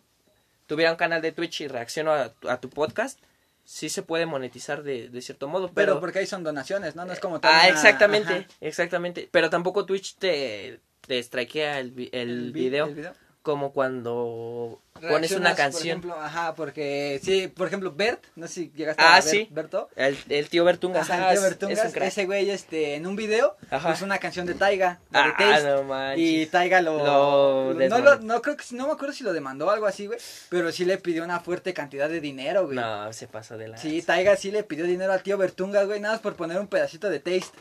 [0.66, 3.18] tuviera un canal de Twitch y reacciono a, a tu podcast,
[3.64, 6.00] sí se puede monetizar de, de cierto modo, Pero, pero...
[6.00, 7.04] porque ahí son donaciones, ¿no?
[7.04, 8.46] No es como tal Ah, una- exactamente, ajá.
[8.60, 9.28] exactamente.
[9.30, 13.12] Pero tampoco Twitch te, te strikea el, video el video.
[13.46, 15.86] Como cuando pones una Por canción.
[15.86, 19.46] ejemplo, ajá, porque sí, por ejemplo, Bert, no sé si llegaste Ah, a ver sí.
[19.52, 19.88] Berto.
[19.94, 21.08] El, el tío Bertungas.
[21.08, 22.08] Ajá, ah, el tío es- Bertungas, es un crack.
[22.08, 23.92] ese güey, este, en un video, Ajá.
[23.92, 26.18] puso una canción de Taiga, de Ah, Taste, no manches.
[26.28, 29.66] y Taiga lo, Lo no, lo- no creo que, no me acuerdo si lo demandó
[29.66, 30.18] o algo así, güey,
[30.48, 32.74] pero sí le pidió una fuerte cantidad de dinero, güey.
[32.76, 33.78] No, se pasó de la.
[33.78, 36.66] Sí, Taiga sí le pidió dinero al tío Bertungas, güey, nada más por poner un
[36.66, 37.56] pedacito de Taste.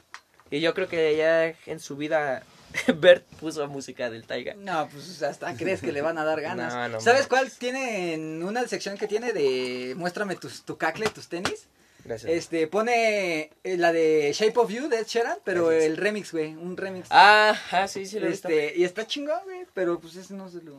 [0.50, 2.42] Y yo creo que ya en su vida
[2.96, 4.54] Bert puso música del Taiga.
[4.56, 6.74] No, pues hasta crees que le van a dar ganas.
[6.74, 7.28] No, no ¿Sabes manches.
[7.28, 11.68] cuál tiene en una sección que tiene de muéstrame tus, tu cacle, tus tenis?
[12.04, 12.32] Gracias.
[12.32, 15.86] Este, pone eh, la de Shape of You de Ed Sheeran, pero Gracias.
[15.86, 17.08] el remix, güey, un remix.
[17.10, 18.48] Ah, ah, sí, sí lo visto.
[18.48, 20.78] este, y está chingón, güey, pero pues ese no se lo...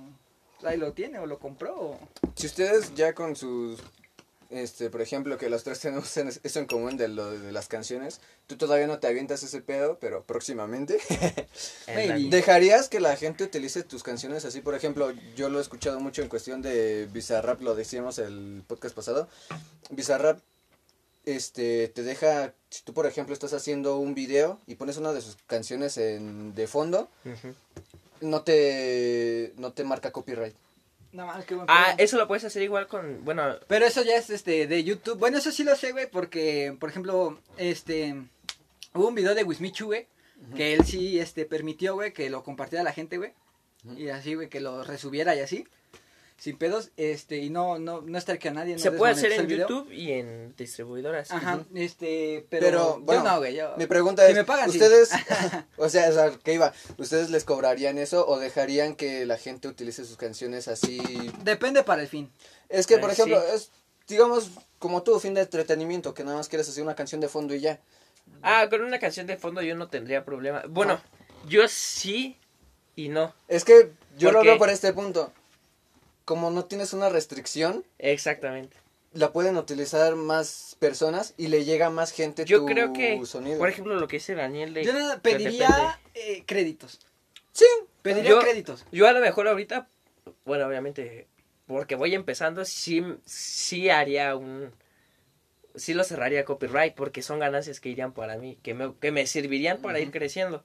[0.62, 2.00] Ahí lo tiene o lo compró o...
[2.36, 3.80] Si ustedes ya con sus,
[4.50, 7.68] este, por ejemplo, que los tres tenemos en- eso en común de lo de las
[7.68, 10.98] canciones, tú todavía no te avientas ese pedo, pero próximamente.
[12.30, 14.60] ¿Dejarías que la gente utilice tus canciones así?
[14.60, 18.94] Por ejemplo, yo lo he escuchado mucho en cuestión de Bizarrap, lo decíamos el podcast
[18.94, 19.28] pasado.
[19.90, 20.38] Bizarrap,
[21.24, 25.20] este, te deja, si tú por ejemplo estás haciendo un video y pones una de
[25.20, 27.08] sus canciones en, de fondo,
[28.20, 30.54] no te, no te marca copyright.
[31.16, 32.04] No mames, qué buen Ah, pedo.
[32.04, 33.24] eso lo puedes hacer igual con.
[33.24, 35.18] Bueno, Pero eso ya es este de YouTube.
[35.18, 38.14] Bueno, eso sí lo sé, güey, porque, por ejemplo, este...
[38.92, 40.06] Hubo un video de Wismichu, güey,
[40.56, 43.32] que él sí, este, permitió, güey, que lo compartiera la gente, güey.
[43.96, 45.66] Y así, güey, que lo resubiera y así.
[46.38, 48.74] Sin pedos, este, y no, no, no estar que a nadie.
[48.74, 49.48] no se puede hacer en.
[49.48, 51.30] YouTube y en distribuidoras.
[51.30, 53.74] Ajá, este, pero, Pero, bueno, yo no, güey, yo...
[53.78, 54.76] Mi pregunta Si es, me pagan, sí.
[54.78, 55.10] ¿ustedes,
[55.78, 56.74] o sea, o sea, ¿qué iba?
[56.98, 61.00] ¿Ustedes les cobrarían eso o dejarían que la gente utilice sus canciones así?
[61.42, 62.30] Depende para el fin.
[62.68, 63.54] Es que, Eh, por ejemplo, sí.
[63.54, 63.70] es,
[64.06, 67.54] digamos, como tú, fin de entretenimiento, que nada más quieres hacer una canción de fondo
[67.54, 67.80] y ya.
[68.42, 70.64] Ah, con una canción de fondo yo no tendría problema.
[70.68, 71.00] Bueno,
[71.48, 72.36] yo sí
[72.94, 73.32] y no.
[73.48, 74.48] Es que yo ¿Por lo qué?
[74.48, 75.32] veo por este punto.
[76.26, 78.76] Como no tienes una restricción, Exactamente.
[79.14, 83.56] la pueden utilizar más personas y le llega más gente Yo tu creo que, sonido.
[83.58, 84.84] por ejemplo, lo que dice Daniel de...
[84.84, 87.00] Yo nada, que pediría eh, créditos.
[87.52, 87.64] sí,
[88.02, 88.84] Pediría Yo- créditos.
[88.92, 89.88] Yo a lo mejor ahorita,
[90.44, 91.26] bueno, obviamente
[91.66, 94.72] porque voy empezando, sí, sí haría un...
[95.76, 99.26] Sí lo cerraría copyright porque son ganancias que irían para mí, que me, que me
[99.26, 100.62] servirían para ir creciendo.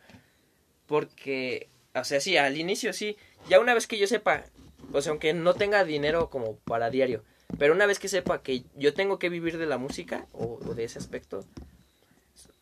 [0.88, 3.18] Porque, o sea, sí, al inicio sí.
[3.49, 4.45] Ya una vez que yo sepa,
[4.94, 7.24] o sea, aunque no tenga dinero como para diario,
[7.58, 10.74] pero una vez que sepa que yo tengo que vivir de la música o, o
[10.74, 11.46] de ese aspecto,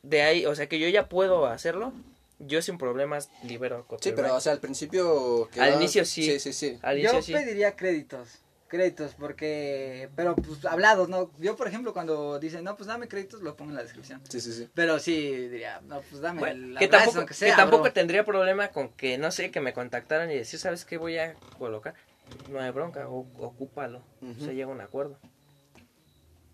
[0.04, 1.94] de ahí, o sea, que yo ya puedo hacerlo,
[2.40, 4.16] yo sin problemas libero Sí, copyright.
[4.16, 5.50] pero o sea, al principio...
[5.60, 6.24] Al inicio sí.
[6.24, 6.80] Sí, sí, sí.
[6.82, 7.34] Al Yo sí.
[7.34, 11.32] pediría créditos, créditos, porque, pero pues hablados, ¿no?
[11.40, 14.22] Yo, por ejemplo, cuando dicen, no, pues dame créditos, lo pongo en la descripción.
[14.30, 14.70] Sí, sí, sí.
[14.74, 18.24] Pero sí, diría, no, pues dame Bueno, el que abrazo, tampoco, que sea, tampoco tendría
[18.24, 21.94] problema con que, no sé, que me contactaran y decir, ¿sabes qué voy a colocar?
[22.50, 24.02] No hay bronca, o, ocúpalo.
[24.22, 24.46] Ujú.
[24.46, 25.18] Se llega a un acuerdo.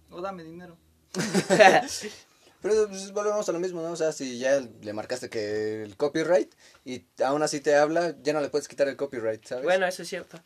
[0.09, 0.77] O dame dinero.
[2.61, 3.91] Pero pues, volvemos a lo mismo, ¿no?
[3.91, 6.51] O sea, si ya le marcaste que el copyright
[6.83, 9.63] y aún así te habla, ya no le puedes quitar el copyright, ¿sabes?
[9.63, 10.39] bueno, eso es cierto.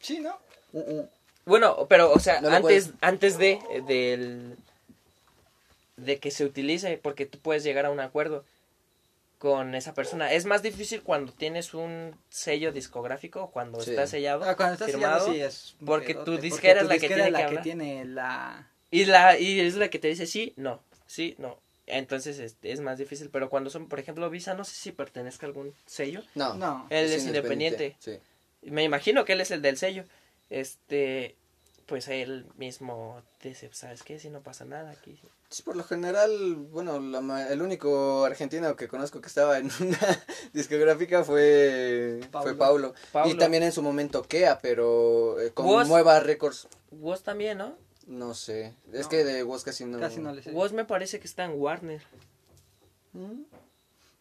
[0.00, 0.36] Sí, ¿no?
[0.72, 1.08] Uh, uh.
[1.46, 4.56] Bueno, pero, o sea, No antes, antes de, eh, del,
[5.96, 8.44] de que se utilice, porque tú puedes llegar a un acuerdo
[9.38, 10.32] con esa persona.
[10.32, 13.90] Es más difícil cuando tienes un sello discográfico, cuando Sí.
[13.90, 16.88] está sellado, Ah, cuando estás firmado, sellado, sí es porque tu porque disquera tu es
[16.88, 18.70] la que tiene es la que tiene la...
[18.90, 21.60] Y la y es la que te dice sí, no, sí, no.
[21.86, 25.46] Entonces este, es más difícil, pero cuando son, por ejemplo, Visa, no sé si pertenezca
[25.46, 26.22] a algún sello.
[26.34, 26.86] No, No.
[26.90, 27.96] Él es independiente.
[27.98, 28.18] Sí.
[28.62, 30.04] Me imagino que él es el del sello.
[30.50, 31.36] Este,
[31.88, 34.18] pues él mismo dice, ¿sabes qué?
[34.20, 35.18] Si no pasa nada aquí.
[35.48, 39.70] Sí, por lo general, bueno, la ma- el único argentino que conozco que estaba en
[39.80, 39.98] una
[40.52, 42.48] discográfica fue Paulo.
[42.48, 42.94] fue Paulo.
[43.10, 43.30] Paulo.
[43.34, 45.88] Y también en su momento Kea, pero eh, con Woz.
[45.88, 47.76] Nueva Records, Woz también, ¿no?
[48.06, 48.74] no sé.
[48.92, 49.08] Es No.
[49.08, 49.98] que de Woz casi no.
[49.98, 50.50] Casi no le sé.
[50.52, 52.02] Woz me parece que está en Warner.
[53.14, 53.42] Mm.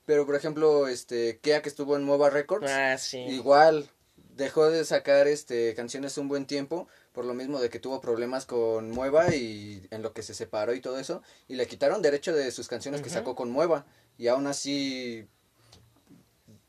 [0.05, 3.17] Pero por ejemplo, este Kea que estuvo en Nueva Records, Ah, sí.
[3.19, 3.89] igual
[4.35, 6.87] dejó de sacar este canciones un buen tiempo
[7.17, 10.75] por lo mismo de que tuvo problemas con Mueva y en lo que se separó
[10.75, 13.87] y todo eso y le quitaron derecho de sus canciones que sacó con Mueva
[14.19, 15.25] y aún así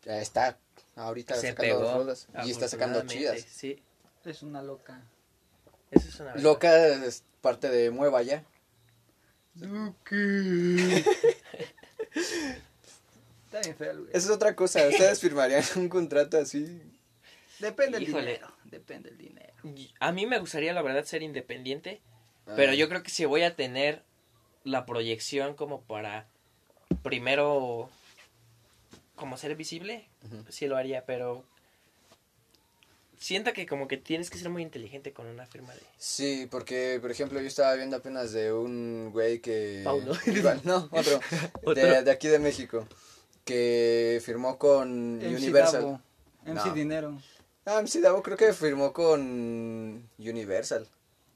[0.07, 0.57] eh, está
[0.96, 1.99] ahorita Se sacando pegó.
[1.99, 3.44] rolas y está sacando chidas.
[3.46, 3.82] Sí,
[4.24, 5.03] Es una loca.
[5.90, 6.42] eso es una verdad.
[6.42, 8.42] Loca es parte de Mueva ya.
[13.44, 14.09] Está bien feo, güey.
[14.14, 16.80] Esa es otra cosa, ustedes firmarían un contrato así.
[17.59, 18.26] Depende del Híjole.
[18.26, 18.49] dinero.
[18.64, 19.47] Depende del dinero.
[20.00, 22.00] A mí me gustaría, la verdad, ser independiente.
[22.56, 24.02] Pero Ah, yo creo que si voy a tener
[24.64, 26.26] la proyección como para
[27.02, 27.90] primero
[29.16, 30.44] como ser visible, Ujú.
[30.50, 31.44] sí lo haría, pero
[33.18, 36.98] siento que como que tienes que ser muy inteligente con una firma de Sí, porque
[37.00, 39.82] por ejemplo yo estaba viendo apenas de un güey que...
[39.84, 40.14] Paulo.
[40.26, 41.20] Igual, no, otro.
[41.64, 41.74] Otro.
[41.74, 42.86] De, de aquí de México.
[43.44, 45.82] Que firmó con MC Universal.
[45.82, 46.00] Davo,
[46.46, 46.74] MC No.
[46.74, 47.18] Dinero.
[47.68, 50.88] Ah, MC Davo creo que firmó con Universal.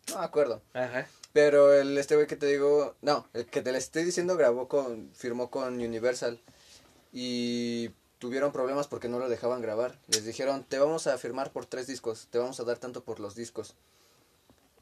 [0.08, 0.62] No me acuerdo.
[0.72, 1.06] Ajá.
[1.34, 4.66] Pero el este güey que te digo, no, el que te le estoy diciendo grabó
[4.66, 6.40] con, firmó con Universal
[7.12, 9.98] y tuvieron problemas porque no lo dejaban grabar.
[10.08, 13.20] Les dijeron, te vamos a firmar por tres discos, te vamos a dar tanto por
[13.20, 13.74] los discos.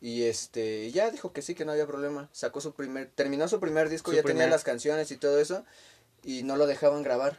[0.00, 2.28] Y este, ya dijo que sí, que no había problema.
[2.32, 5.64] Sacó su primer, terminó su primer disco, Su ya tenía las canciones y todo eso
[6.22, 7.38] y no lo dejaban grabar.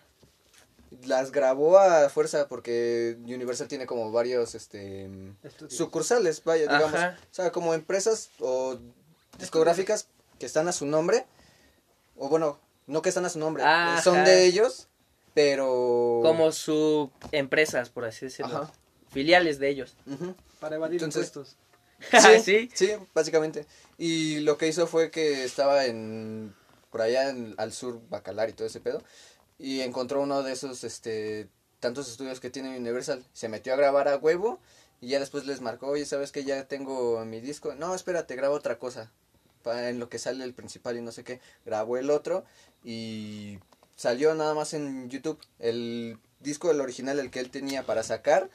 [1.06, 5.10] Las grabó a fuerza porque Universal tiene como varios, este,
[5.44, 5.74] Estudios.
[5.78, 6.94] sucursales, vaya, digamos.
[6.94, 7.18] Ajá.
[7.32, 8.78] O sea, como empresas o
[9.39, 10.08] discográficas
[10.39, 11.26] que están a su nombre.
[12.18, 13.64] O bueno, no que están a su nombre.
[13.64, 14.02] Ajá.
[14.02, 14.88] Son de ellos,
[15.34, 16.20] pero...
[16.24, 18.64] Como su empresas, por así decirlo.
[18.64, 18.72] Ajá.
[19.12, 19.96] Filiales de ellos.
[20.60, 21.58] Para evadir Entonces- impuestos.
[22.44, 22.70] sí.
[22.74, 23.66] Sí, básicamente.
[23.98, 26.54] Y lo que hizo fue que estaba en...
[26.92, 29.02] Por allá en- al sur, Bacalar y todo ese pedo.
[29.62, 31.47] Y encontró uno de esos, este...
[31.80, 33.24] Tantos estudios que tiene Universal.
[33.34, 34.59] Se metió a grabar a huevo.
[35.01, 37.74] Y ya después les marcó, oye, ¿sabes que Ya tengo mi disco.
[37.76, 39.12] No, espérate, grabo otra cosa.
[39.66, 41.39] en lo que sale el principal y no sé qué.
[41.66, 42.43] Grabó el otro.
[42.84, 43.59] Y
[43.95, 45.39] salió nada más en YouTube.
[45.59, 48.49] El disco, el original, el que él tenía para sacar.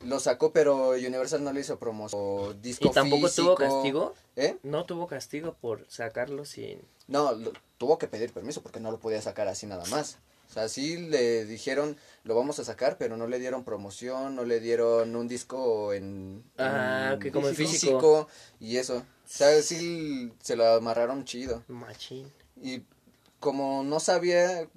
[0.00, 2.60] Lo sacó, pero Universal no le hizo promoción.
[2.60, 4.14] Disco ¿Y tampoco tuvo castigo?
[4.36, 4.58] ¿Eh?
[4.62, 6.80] No tuvo castigo por sacarlo sin...
[7.06, 10.18] No, lo- tuvo que pedir permiso porque no lo podía sacar así nada más.
[10.50, 14.44] O sea, sí le dijeron, lo vamos a sacar, pero no le dieron promoción, no
[14.44, 18.28] le dieron un disco en, Ah, como físico.
[18.60, 18.98] y eso.
[18.98, 21.64] O sea, sí se lo amarraron chido.
[21.68, 22.30] Machín.
[22.62, 22.82] Y
[23.40, 24.68] como no sabía,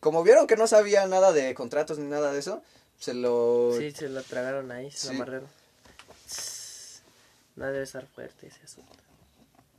[0.00, 2.62] como vieron que no sabía nada de contratos ni nada de eso,
[2.98, 3.72] se lo...
[3.76, 5.06] Sí, se lo tragaron ahí, se Sí.
[5.08, 5.48] lo amarraron.
[7.56, 8.92] No debe estar fuerte ese asunto.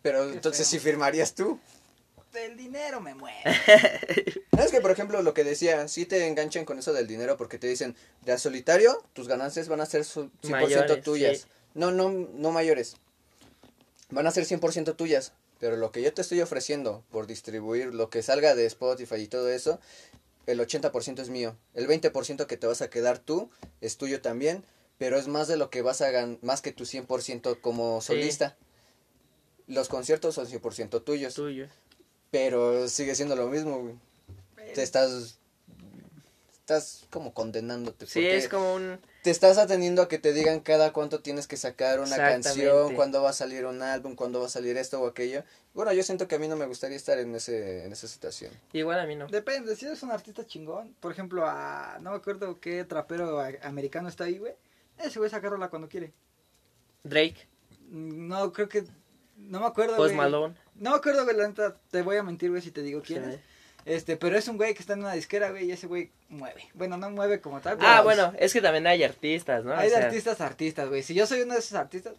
[0.01, 0.79] Pero Qué entonces feo.
[0.79, 1.59] sí firmarías tú.
[2.33, 3.37] El dinero me mueve.
[4.57, 7.57] Es que, por ejemplo, lo que decía, sí te enganchan con eso del dinero porque
[7.59, 11.37] te dicen, de a solitario, tus ganancias van a ser su- 100% Mayores, tuyas.
[11.39, 11.45] sí.
[11.75, 12.95] No, no, no mayores.
[14.09, 15.33] Van a ser 100% tuyas.
[15.59, 19.27] Pero lo que yo te estoy ofreciendo por distribuir lo que salga de Spotify y
[19.27, 19.79] todo eso,
[20.45, 21.55] el 80% es mío.
[21.73, 23.49] El 20% que te vas a quedar tú
[23.81, 24.63] es tuyo también,
[24.99, 28.07] pero es más de lo que vas a ganar, más que tu 100% como Sí.
[28.07, 28.55] solista.
[29.67, 31.67] Los conciertos son 100% tuyos, Tuyo.
[32.31, 33.95] Pero sigue siendo lo mismo, güey.
[34.73, 35.37] Te estás
[36.67, 38.99] estás como condenándote Sí, es como un...
[39.23, 43.21] te estás atendiendo a que te digan cada cuánto tienes que sacar una canción, cuándo
[43.21, 45.43] va a salir un álbum, cuándo va a salir esto o aquello.
[45.73, 48.51] Bueno, yo siento que a mí no me gustaría estar en ese en esa situación.
[48.73, 49.27] Igual a mí no.
[49.27, 54.09] Depende, si eres un artista chingón, por ejemplo, a, no me acuerdo qué trapero americano
[54.09, 54.53] está ahí, güey.
[54.97, 56.11] Ese güey saca rola cuando quiere.
[57.03, 57.47] Drake,
[57.89, 58.83] Mm, No, creo que,
[59.37, 60.17] no me acuerdo, Post güey.
[60.17, 60.55] Malone.
[60.75, 63.23] No me acuerdo, güey, la neta, te voy a mentir, güey, si te digo quién
[63.23, 63.31] Sí.
[63.31, 63.39] es.
[63.85, 66.67] Este, pero es un güey que está en una disquera, güey, y ese güey mueve.
[66.73, 69.71] Bueno, no mueve como tal, pero Ah, bueno, es que también hay artistas, ¿no?
[69.73, 71.03] hay O de sea, artistas artistas, güey.
[71.03, 72.13] Si yo soy uno de esos artistas,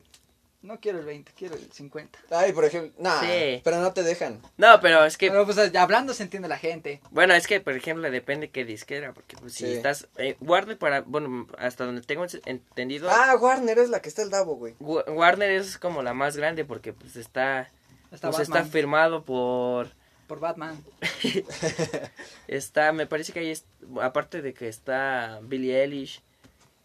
[0.62, 2.18] no quiero el 20, quiero el 50.
[2.30, 3.60] Ay, por ejemplo, nah, Sí.
[3.62, 4.40] pero no te dejan.
[4.56, 5.30] No, pero es que...
[5.30, 7.00] Pero pues hablando se entiende la gente.
[7.10, 10.08] Bueno, es que, por ejemplo, depende qué disquera, porque pues, si estás...
[10.16, 11.02] Eh, Warner para...
[11.02, 13.08] Bueno, hasta donde tengo entendido...
[13.10, 14.74] Ah, Warner es la que está el Davo, güey.
[14.80, 17.70] Wa- Warner es como la más grande porque pues está...
[18.10, 19.90] Está pues, está firmado por...
[20.26, 20.82] por Batman.
[22.48, 23.64] Está, me parece que ahí, es,
[24.00, 26.22] aparte de que está Billie Eilish,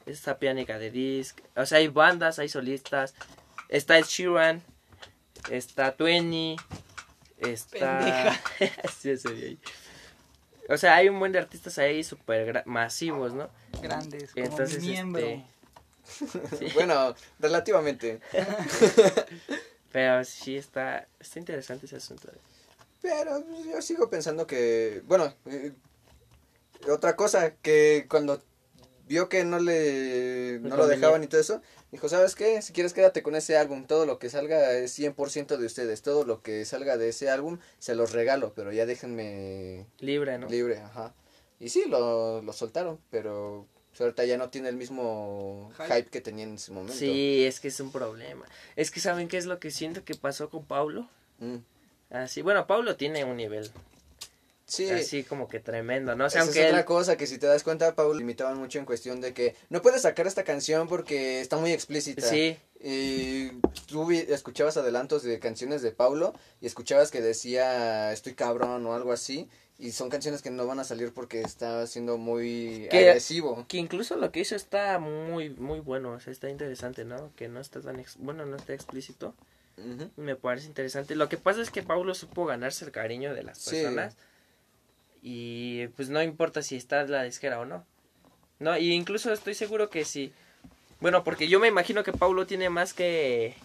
[0.06, 3.16] está Pianica de Disc, o sea, hay bandas, hay solistas,
[3.74, 4.62] está Ed Sheeran,
[5.50, 6.56] está Twenty,
[7.40, 8.40] está...
[8.96, 9.60] Sí, ahí.
[10.70, 13.50] O sea, hay un buen de artistas ahí súper masivos, ¿no?
[13.82, 15.22] Grandes, como Entonces, mi miembro.
[15.22, 18.22] este, Bueno, relativamente.
[19.92, 22.32] Pero sí está, está interesante ese asunto.
[23.02, 25.74] Pero pues, yo sigo pensando que, bueno, eh,
[26.90, 28.42] otra cosa, que cuando
[29.08, 31.62] vio que no le no lo dejaban y todo eso,
[31.94, 32.62] dijo, ¿sabes qué?
[32.64, 36.26] Si quieres quédate con ese álbum, todo lo que salga es 100% de ustedes, todo
[36.26, 40.50] lo que salga de ese álbum se los regalo, pero ya déjenme Libre, ¿no?
[40.50, 41.14] libre, ajá.
[41.60, 45.94] Y sí, lo, lo soltaron, pero pues, ahorita ya no tiene el mismo Hype.
[45.96, 46.96] hype, que tenía en ese momento.
[46.96, 48.46] Sí, es que es un problema.
[48.76, 51.08] Es que ¿saben qué es lo que siento que pasó con Pablo?
[51.38, 51.58] Mm.
[52.10, 53.72] Así, bueno, Pablo tiene un nivel
[54.76, 56.26] Sí, así como que tremendo, ¿no?
[56.26, 58.58] O sea, Esa aunque es otra él- cosa que si te das cuenta, Paul limitaban
[58.58, 62.28] mucho en cuestión de que no puedes sacar esta canción porque está muy explícita.
[62.28, 63.50] Sí, Y
[63.88, 69.14] tú escuchabas adelantos de canciones de Paulo y escuchabas que decía estoy cabrón o algo
[69.14, 69.48] así.
[69.80, 73.66] Y son canciones que no van a salir porque está siendo muy Que- agresivo.
[73.70, 77.32] que incluso lo que hizo está muy muy bueno, o sea, está interesante, ¿no?
[77.38, 79.34] Que no está tan ex- bueno, no está explícito.
[80.18, 81.16] Me parece interesante.
[81.16, 83.78] Lo que pasa es que Pablo supo ganarse el cariño de las Sí.
[85.26, 87.86] Y pues no importa si está la disquera o no.
[88.60, 90.34] No, y incluso estoy seguro que si
[91.00, 93.56] bueno, porque yo me imagino que Pablo tiene más que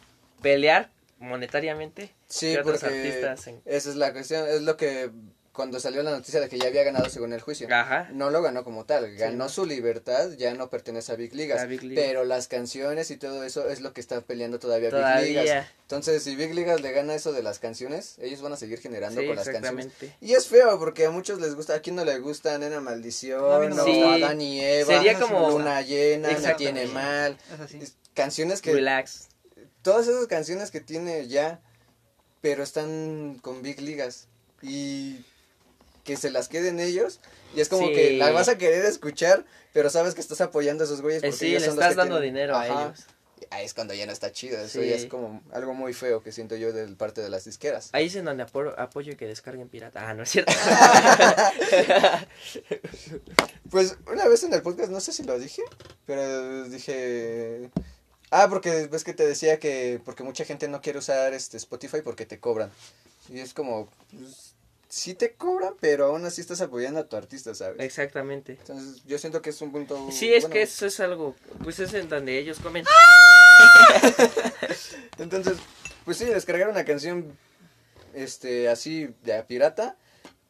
[0.40, 4.46] pelear monetariamente Sí, que otros porque artistas en- esa es la cuestión.
[4.48, 5.10] Es lo que
[5.58, 7.66] cuando salió la noticia de que ya había ganado según el juicio.
[7.70, 8.08] Ajá.
[8.12, 11.66] No lo ganó como tal, ganó su libertad, ya no pertenece a Big Ligas, A
[11.66, 12.04] Big Ligas.
[12.06, 14.90] pero las canciones y todo eso es lo que está peleando todavía,
[15.20, 15.30] Big.
[15.36, 15.66] Ligas.
[15.82, 19.20] Entonces, si Big Ligas le gana eso de las canciones, ellos van a seguir generando
[19.20, 19.88] Sí, con las canciones.
[20.20, 23.70] Y es feo porque a muchos les gusta, a quien no le gusta Nena Maldición,
[23.70, 26.54] no Dani y Eva, Sería como- Luna Llena, Me.
[26.54, 27.78] Tiene Mal, Es así.
[27.82, 29.28] es- canciones que, Relax.
[29.82, 31.60] todas esas canciones que tiene ya,
[32.40, 34.28] pero están con Big Ligas
[34.62, 35.24] y
[36.08, 37.20] que se las queden ellos
[37.54, 37.92] y es como Sí.
[37.94, 39.44] que la vas a querer escuchar,
[39.74, 41.90] pero sabes que estás apoyando a esos güeyes Eh, porque sí, ellos le los estás
[41.90, 42.82] que dando dinero a Ajá.
[42.86, 43.04] ellos.
[43.50, 44.88] Ahí es cuando ya no está chido, eso Sí.
[44.88, 47.90] ya es como algo muy feo que siento yo del parte de las disqueras.
[47.92, 50.08] Ahí es en donde apo- apoyo que descarguen pirata.
[50.08, 50.52] Ah, no es cierto.
[53.70, 55.62] Pues una vez en el podcast, no sé si lo dije,
[56.06, 57.70] pero dije...
[58.30, 61.98] Ah, porque ves que te decía que porque mucha gente no quiere usar este Spotify
[62.04, 62.70] porque te cobran.
[63.30, 64.47] Y es como, pues,
[64.88, 67.80] sí te cobran, pero aún así estás apoyando a tu artista, ¿sabes?
[67.80, 68.52] Exactamente.
[68.52, 70.08] Entonces yo siento que es un punto...
[70.10, 70.54] Sí, es bueno.
[70.54, 72.84] que eso es algo, pues es en donde ellos comen.
[75.18, 75.58] Entonces,
[76.04, 77.36] pues sí, descargar una canción
[78.14, 79.96] este así de pirata,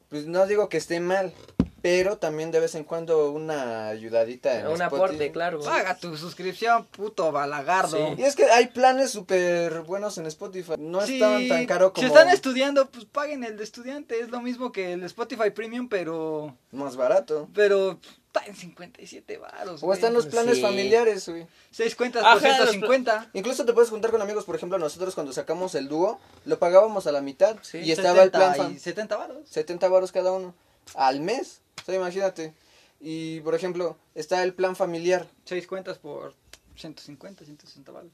[0.08, 1.34] pues no digo que esté mal,
[1.82, 4.94] pero también de vez en cuando una ayudadita en Un Spotify.
[4.96, 5.60] aporte, claro.
[5.60, 8.14] Paga tu suscripción, puto balagardo.
[8.16, 10.72] Y es que hay planes súper buenos en Spotify.
[10.78, 14.20] No Sí, estaban tan caro como Si están estudiando, pues paguen el de estudiante.
[14.20, 16.56] Es lo mismo que el Spotify Premium, pero.
[16.72, 17.48] más barato.
[17.54, 19.82] Pero está en 57 baros.
[19.82, 20.62] O están los planes Sí.
[20.62, 21.46] familiares, güey.
[21.70, 23.30] 6 cuentas por los 150.
[23.34, 27.06] Incluso te puedes juntar con amigos, por ejemplo, nosotros cuando sacamos el dúo, lo pagábamos
[27.06, 27.56] a la mitad.
[27.62, 27.78] Sí.
[27.78, 29.48] y estaba el plan 70 fam- y 70 varos.
[29.48, 30.54] 70 varos cada uno.
[30.94, 31.60] Al mes.
[31.88, 32.52] O sea, imagínate.
[33.00, 35.26] Y, por ejemplo, está el plan familiar.
[35.46, 36.34] 6 cuentas por
[36.76, 38.10] 150, 160 varos.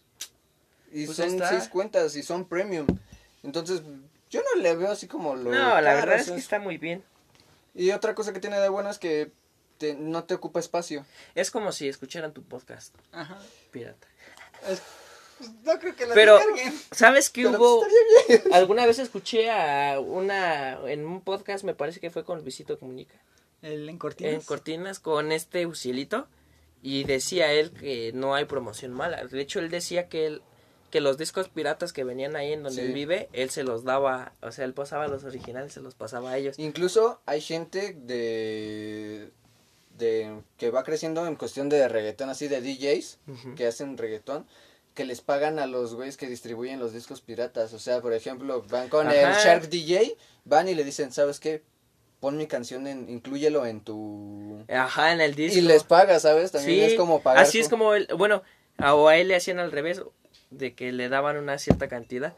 [0.93, 1.49] Y Pues son está.
[1.49, 2.87] seis cuentas y son premium.
[3.43, 3.83] Entonces,
[4.31, 5.51] yo no le veo así como lo.
[5.51, 7.03] No, la verdad es que está muy bien.
[7.75, 9.33] Y otra cosa que tiene de bueno es que
[9.79, 11.05] te- no te ocupa espacio.
[11.35, 13.41] Es como si escucharan tu podcast Ajá.
[13.73, 14.07] pirata.
[14.69, 14.83] Es-
[15.39, 16.81] pues, no creo que lo Pero- descarguen.
[16.93, 17.85] ¿Sabes qué Pero hubo?
[18.29, 18.43] bien.
[18.53, 23.17] Alguna vez escuché a una en un podcast, me parece que fue con Luisito Comunica,
[23.65, 24.33] El en cortinas.
[24.35, 26.29] en Cortinas con este Ucielito
[26.83, 29.25] y decía él que no hay promoción mala.
[29.25, 30.43] De hecho él decía que él
[30.91, 32.87] que los discos piratas que venían ahí en donde Sí.
[32.89, 36.31] él vive, él se los daba, o sea, él pasaba los originales, se los pasaba
[36.31, 36.57] a ellos.
[36.57, 39.31] Incluso hay gente de.
[39.99, 43.19] de que va creciendo en cuestión de reggaetón, así de DJs
[43.57, 44.47] que hacen reggaetón.
[44.95, 47.73] Que les pagan a los güeyes que distribuyen los discos piratas.
[47.73, 49.15] O sea, por ejemplo, van con el.
[49.35, 51.65] Shark DJ, van y le dicen, ¿sabes qué?
[52.25, 54.65] Pon mi canción, en, inclúyelo en tu...
[54.71, 55.59] Ajá, en el disco.
[55.59, 56.53] Y les paga, ¿sabes?
[56.53, 57.43] También Sí, es como pagar.
[57.43, 58.43] Así es como él, bueno,
[58.79, 60.01] a, él le hacían al revés,
[60.49, 62.35] de que le daban una cierta cantidad.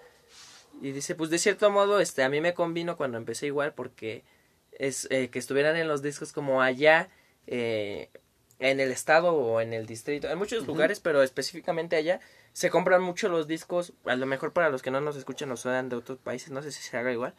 [0.82, 4.24] Y dice, pues de cierto modo, este, a mí me convino cuando empecé igual porque
[4.72, 7.08] es eh, que estuvieran en los discos como allá,
[7.46, 8.10] eh,
[8.58, 12.18] en el estado o en el distrito, en muchos lugares, pero específicamente allá,
[12.52, 15.56] se compran mucho los discos, a lo mejor para los que no nos escuchan o
[15.56, 17.34] suenan de otros países, no sé si se haga igual,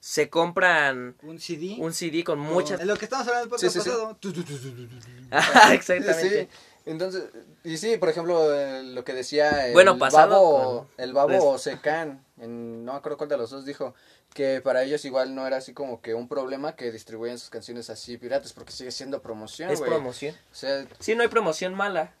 [0.00, 1.76] se compran Un CD.
[1.78, 2.80] un CD con muchas...
[2.80, 4.18] Es lo que estamos hablando del podcast pasado.
[5.30, 6.42] Ajá, exactamente.
[6.42, 6.48] Sí,
[6.86, 7.24] entonces,
[7.64, 11.50] y sí, por ejemplo, eh, lo que decía el Bueno, pasado babo, con- el babo
[11.52, 13.94] o Secan, en, no me acuerdo cuál de los dos dijo,
[14.32, 17.90] que para ellos igual no era así como que un problema que distribuyan sus canciones
[17.90, 20.34] así piratas, porque sigue siendo promoción, Es promoción.
[20.52, 22.12] O sea, Sí, no hay promoción mala.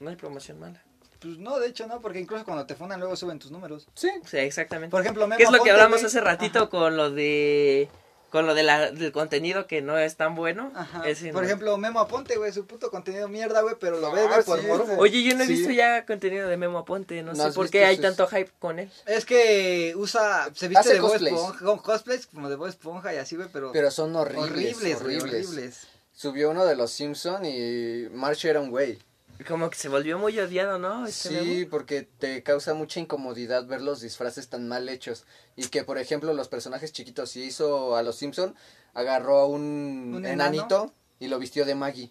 [0.00, 0.82] No hay promoción mala.
[1.22, 3.86] Pues no, de hecho no, porque incluso cuando te funan luego suben tus números.
[3.94, 4.90] sí, Sí, exactamente.
[4.90, 6.06] Por ejemplo, Memo ¿Qué es lo que hablamos güey.
[6.06, 6.68] hace ratito Ajá.
[6.70, 7.88] con lo de
[8.30, 10.72] con lo de la, del contenido que no es tan bueno?
[10.74, 11.06] Ajá.
[11.06, 11.46] Ese Por no.
[11.48, 14.58] ejemplo, Memo Aponte, güey, su puto contenido mierda, güey, pero lo ve, Ah, güey, por
[14.60, 14.94] sí, morbo.
[14.96, 15.52] Oye, yo no he Sí.
[15.52, 18.50] visto ya contenido de Memo Aponte, no, ¿No sé por qué hay sus- tanto hype
[18.58, 18.90] con él.
[19.04, 21.36] Es que usa, se viste Hace de Bob cosplays.
[21.36, 25.22] Esponja, con cosplays como de Bob Esponja y así, güey, pero, pero son horribles, horribles.
[25.48, 25.86] horribles.
[26.14, 28.98] Subió uno de los Simpson y Marsh era un güey.
[29.46, 31.06] Como que se volvió muy odiado, ¿no?
[31.06, 31.70] Este Sí, Memo.
[31.70, 35.24] porque te causa mucha incomodidad ver los disfraces tan mal hechos.
[35.56, 38.54] Y que, por ejemplo, los personajes chiquitos, si hizo a los Simpson,
[38.94, 40.94] agarró a un, ¿Un enanito enano?
[41.20, 42.10] y lo vistió de Maggie.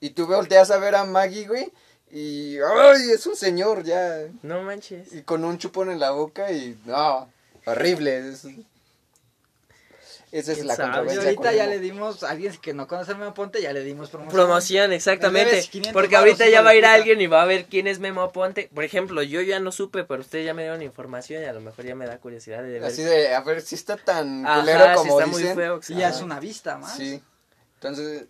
[0.00, 1.72] Y tú volteas a ver a Maggie, güey,
[2.10, 3.10] y ¡ay!
[3.14, 4.26] Es un señor ya.
[4.42, 5.12] No manches.
[5.12, 7.30] Y con un chupón en la boca y ¡no!
[7.66, 8.30] Horrible.
[8.30, 8.46] es-
[10.32, 11.22] Esa es ¿Quién la controversia.
[11.24, 13.84] ahorita con ya le dimos, a alguien que no conoce a Memo Aponte, ya le
[13.84, 14.34] dimos promoción.
[14.34, 15.50] Promoción, exactamente.
[15.50, 17.98] debes 500 Porque ahorita ya va a ir alguien y va a ver quién es
[17.98, 18.70] Memo Aponte.
[18.74, 21.60] Por ejemplo, yo ya no supe, pero ustedes ya me dieron información y a lo
[21.60, 22.84] mejor ya me da curiosidad de ver.
[22.84, 25.56] Así de, a ver si está tan Ajá, culero como está muy dicen.
[25.56, 25.80] feo.
[25.86, 26.96] Y ya es una vista más.
[26.96, 27.22] Sí.
[27.74, 28.24] Entonces,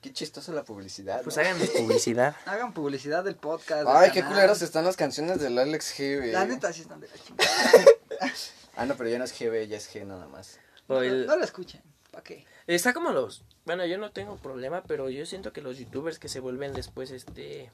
[0.00, 1.20] qué chistosa la publicidad.
[1.22, 1.42] Pues ¿no?
[1.42, 2.36] háganos publicidad.
[2.46, 3.86] Hagan publicidad del podcast.
[3.86, 4.32] del Ay, qué canal.
[4.34, 6.32] culeros están las canciones del Alex G.
[6.32, 7.84] La neta sí están de la chingada.
[8.76, 10.58] Ah, no, pero ya no es GB, ya es G nada más.
[10.96, 11.82] No, el- no lo escuchen.
[12.10, 12.44] ¿Para qué?
[12.66, 13.42] Está como los.
[13.64, 17.10] Bueno, yo no tengo problema, pero yo siento que los youtubers que se vuelven después,
[17.10, 17.70] este.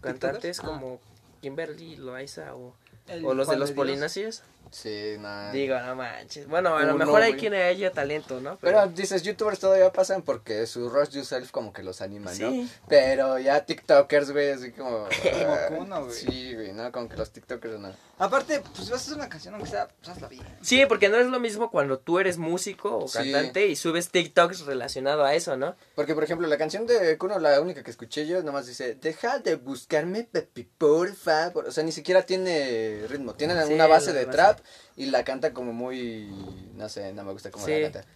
[0.00, 0.66] Cantantes Ah.
[0.66, 1.00] como
[1.42, 2.74] Kimberly Loaiza o,
[3.06, 3.70] El o los de los
[4.14, 4.42] Dios.
[4.70, 5.50] Sí, nada.
[5.52, 6.46] Digo, no manches.
[6.48, 7.40] Bueno, a lo Uno, mejor hay güey.
[7.40, 8.56] quien haya talento, ¿no?
[8.60, 12.50] Pero dices, youtubers todavía pasan porque su Rush Yourself como que los anima, ¿no?
[12.50, 12.70] Sí.
[12.88, 15.06] Pero ya TikTokers, güey, así como...
[15.40, 16.16] Como ah, Kuno, güey.
[16.16, 17.92] Sí, güey, no, como que los TikTokers no.
[18.18, 20.44] Aparte, pues si vas a hacer una canción, aunque sea, pues hazla bien.
[20.62, 23.18] Sí, porque no es lo mismo cuando tú eres músico o Sí.
[23.18, 25.74] cantante y subes TikToks relacionado a eso, ¿no?
[25.94, 29.38] Porque, por ejemplo, la canción de Kuno, la única que escuché yo, nomás dice, deja
[29.38, 31.66] de buscarme, Pepi, por favor.
[31.66, 33.34] O sea, ni siquiera tiene ritmo.
[33.34, 34.36] Tiene Sí, una base la de base.
[34.36, 34.59] trap
[34.96, 36.30] y la canta como muy,
[36.76, 37.72] no sé, no me gusta cómo Sí.
[37.80, 38.08] la canta.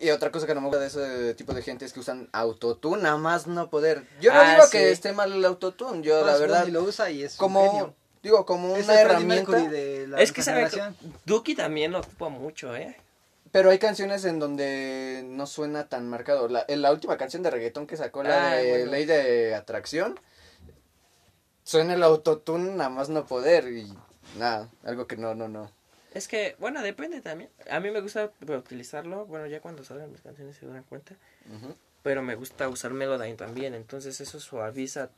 [0.00, 2.28] Y otra cosa que no me gusta de ese tipo de gente es que usan
[2.32, 4.06] autotune, nada más no poder.
[4.20, 4.70] Yo no Ah, digo sí.
[4.72, 8.76] que esté mal el autotune, yo la verdad, lo usa y es como, digo, como
[8.76, 9.50] Es una herramienta.
[9.50, 10.68] Mercury de la es que sabe.
[11.24, 12.96] Duki también lo ocupa mucho, ¿eh?
[13.50, 16.46] Pero hay canciones en donde no suena tan marcado.
[16.48, 18.90] La, en la última canción de reggaetón que sacó, la Ah, de bueno.
[18.92, 20.20] Ley de Atracción,
[21.64, 23.92] suena el autotune nada más no poder y
[24.36, 25.70] nada, algo que no, no, no.
[26.14, 27.50] Es que, bueno, depende también.
[27.70, 31.14] A mí me gusta utilizarlo, bueno, ya cuando salgan mis canciones se dan cuenta.
[32.02, 35.10] Pero me gusta usar Melodyne también, entonces eso suaviza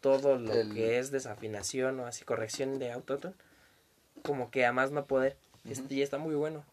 [0.00, 3.34] todo lo El- que es desafinación o así corrección de autotune.
[4.22, 5.36] Como que a más no poder.
[5.68, 6.64] Este, y está muy bueno.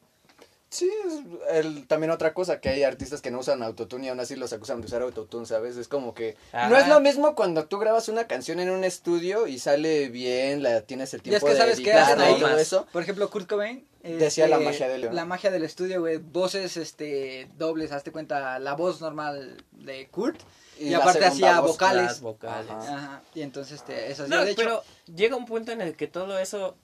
[0.69, 4.19] Sí, es el, también otra cosa, que hay artistas que no usan autotune y aún
[4.19, 5.77] así los acusan de usar autotune, ¿sabes?
[5.77, 9.47] Es como que no es lo mismo cuando tú grabas una canción en un estudio
[9.47, 12.35] y sale bien, la tienes el Y es tiempo que de sabes qué hacen ahí.
[12.35, 12.85] y todo eso.
[12.91, 13.87] Por ejemplo, Kurt Cobain.
[14.03, 14.87] Decía la magia.
[14.87, 16.17] La del estudio, güey.
[16.17, 18.59] Voces este, dobles, hazte cuenta.
[18.59, 20.39] La voz normal de Kurt.
[20.77, 22.21] Y, la aparte hacía voz, vocales.
[22.21, 22.71] Vocales.
[22.71, 22.95] Ajá.
[22.95, 23.21] Ajá.
[23.33, 24.27] Y entonces este, eso.
[24.27, 26.77] No, de hecho, pero llega un punto en el que todo eso,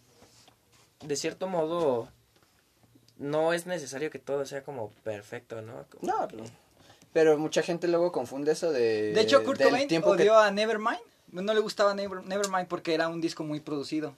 [1.02, 2.10] de cierto modo,
[3.18, 5.86] no es necesario que todo sea como perfecto, ¿no?
[5.90, 6.38] Como No, que-
[7.14, 9.14] pero, mucha gente luego confunde eso de.
[9.14, 11.00] de hecho, Kurt del Cobain tiempo odió que- a Nevermind.
[11.32, 14.14] No le gustaba Never, Nevermind porque era un disco muy producido.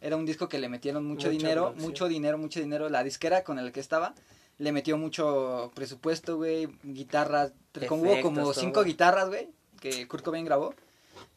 [0.00, 1.88] Era un disco que le metieron mucho Mucha dinero, producción.
[1.90, 2.88] mucho dinero, mucho dinero.
[2.88, 4.14] La disquera con el que estaba
[4.58, 7.52] le metió mucho presupuesto, güey, guitarras.
[7.88, 8.84] Como hubo como Efectos, cinco todo.
[8.84, 9.48] guitarras, güey,
[9.80, 10.74] que Kurt Cobain grabó.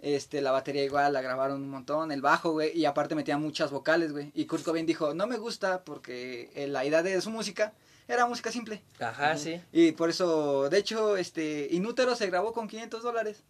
[0.06, 3.72] Este, la batería igual la grabaron un montón, el bajo, güey, y aparte metía muchas
[3.72, 4.32] vocales, güey.
[4.36, 7.72] Y Kurt Cobain dijo, no me gusta porque eh, la idea de su música
[8.10, 8.84] era música simple.
[9.00, 9.62] Ajá, sí.
[9.72, 13.44] Y por eso, de hecho, este, Inútero se grabó con 500 dólares.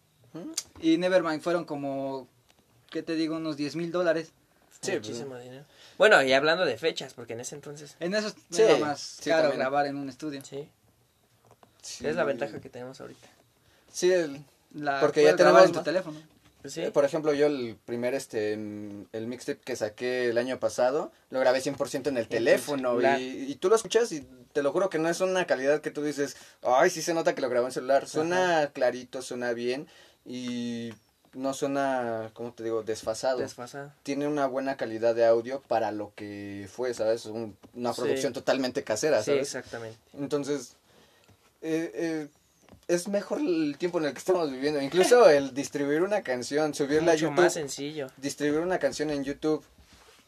[0.80, 2.28] Y Nevermind fueron como,
[2.90, 3.34] ¿qué te digo?
[3.36, 4.30] Unos 10 mil dólares.
[4.80, 5.64] Sí, Muchísimo dinero.
[5.98, 9.30] Bueno, y hablando de fechas, porque en ese entonces, En eso Sí, era más sí,
[9.30, 9.58] caro también.
[9.60, 10.40] grabar en un estudio.
[10.44, 10.68] sí,
[11.82, 12.06] Sí.
[12.06, 13.28] es la ventaja que tenemos ahorita.
[13.92, 16.20] Sí, el- La Porque ya tenemos en tu teléfono.
[16.64, 16.80] Pues sí.
[16.80, 21.38] Eh, Por ejemplo, yo el primer, este, el mixtape que saqué el año pasado, lo
[21.38, 23.04] grabé 100% en el teléfono y,
[23.50, 26.02] y tú lo escuchas y te lo juro que no es una calidad que tú
[26.02, 28.08] dices, ay, sí se nota que lo grabó en celular.
[28.08, 29.86] Suena clarito, suena bien
[30.24, 30.94] y
[31.34, 33.40] no suena, ¿cómo te digo?, desfasado.
[33.40, 33.92] Desfasado.
[34.02, 37.26] Tiene una buena calidad de audio para lo que fue, ¿sabes?
[37.26, 38.00] Un- una Sí.
[38.00, 39.42] producción totalmente casera, Sí, ¿sabes?
[39.48, 39.98] exactamente.
[40.18, 40.76] Entonces,
[41.60, 42.28] eh, eh,
[42.88, 44.80] es mejor el tiempo en el que estamos viviendo.
[44.80, 48.08] Incluso el distribuir una canción, subirla a YouTube, más sencillo.
[48.16, 49.64] distribuir una canción en YouTube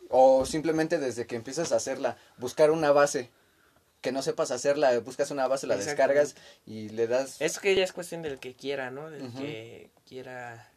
[0.09, 3.31] o simplemente desde que empiezas a hacerla, buscar una base
[4.01, 7.41] que no sepas hacerla, buscas una base, la descargas y le das...
[7.41, 9.11] Es que ya es cuestión del que quiera, ¿no?
[9.11, 10.71] Del que quiera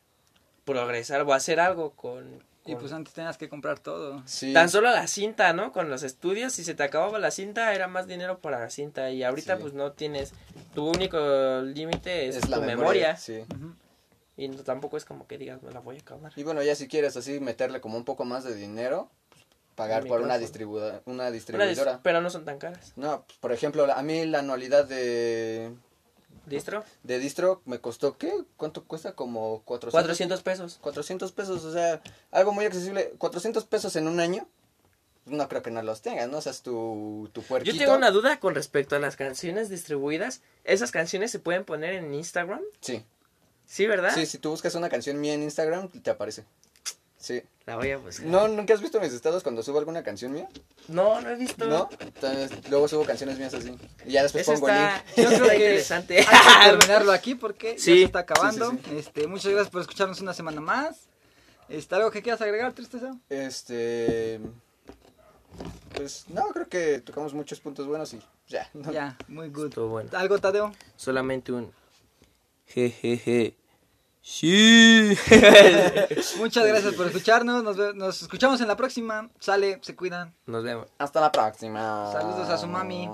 [0.66, 2.44] progresar o hacer algo con...
[2.72, 4.22] Y pues antes tenías que comprar todo.
[4.26, 5.72] Sí, Tan solo la cinta, ¿no?
[5.72, 9.10] Con los estudios, si se te acababa la cinta, era más dinero para la cinta.
[9.12, 9.62] Y ahorita, Sí.
[9.62, 10.34] pues no tienes.
[10.74, 13.16] Tu único límite es, es la tu memoria.
[13.16, 13.18] memoria.
[13.18, 13.44] Sí.
[14.38, 16.32] Y no- tampoco es como que digas, me la voy a acabar.
[16.36, 19.44] Y bueno, ya si quieres así meterle como un poco más de dinero, pues,
[19.76, 21.96] pagar por una, distribuida, una Una distribuidora.
[21.98, 22.94] dis- pero no son tan caras.
[22.96, 25.74] No, pues, por ejemplo, la- a mí la anualidad de,
[26.50, 26.84] ¿Distro?
[27.04, 28.32] de distro me costó, ¿qué?
[28.58, 29.14] ¿Cuánto cuesta?
[29.14, 30.80] Como 400, 400 pesos.
[30.82, 33.14] 400 pesos, o sea, algo muy accesible.
[33.18, 34.47] 400 pesos en un año,
[35.26, 36.38] no creo que no los tengas, ¿no?
[36.39, 37.74] O sea, es tu, tu puerquito.
[37.76, 40.41] Yo tengo una duda con respecto a las canciones distribuidas.
[40.64, 42.62] ¿Esas canciones se pueden poner en Instagram?
[42.82, 43.06] Sí,
[43.66, 44.12] Sí, ¿verdad?
[44.16, 46.43] sí, si tú buscas una canción mía en Instagram, te aparece.
[47.20, 47.44] Sí.
[47.66, 48.26] La voy a buscar.
[48.26, 50.50] ¿No, ¿Nunca has visto mis estados cuando subo alguna canción mía?
[50.88, 51.66] No, no he visto.
[51.68, 51.88] ¿No?
[52.00, 53.78] Entonces, luego subo canciones mías así.
[54.06, 55.18] Y ya después Eso pongo está, link.
[55.18, 56.20] Yo creo está que interesante.
[56.20, 58.00] Hay que terminarlo aquí porque ya Sí.
[58.00, 58.72] se está acabando.
[58.72, 61.02] Sí, sí, Este, muchas gracias por escucharnos una semana más.
[61.68, 63.16] Este, ¿Algo que quieras agregar, Tristeza?
[63.30, 64.40] Este.
[65.94, 68.68] Pues no, creo que tocamos muchos puntos buenos y ya.
[68.74, 68.92] ¿no?
[68.92, 69.76] Ya, muy good.
[69.76, 70.10] Bueno.
[70.14, 70.74] ¿Algo, Tadeo?
[70.96, 71.72] Solamente un
[72.66, 73.56] jejeje.
[74.22, 75.18] Sí.
[76.38, 77.64] Muchas gracias por escucharnos.
[77.64, 79.30] Nos, nos escuchamos en la próxima.
[79.40, 80.36] Sale, se cuidan.
[80.46, 80.88] Nos vemos.
[80.98, 82.12] Hasta la próxima.
[82.12, 83.10] Saludos a su mami.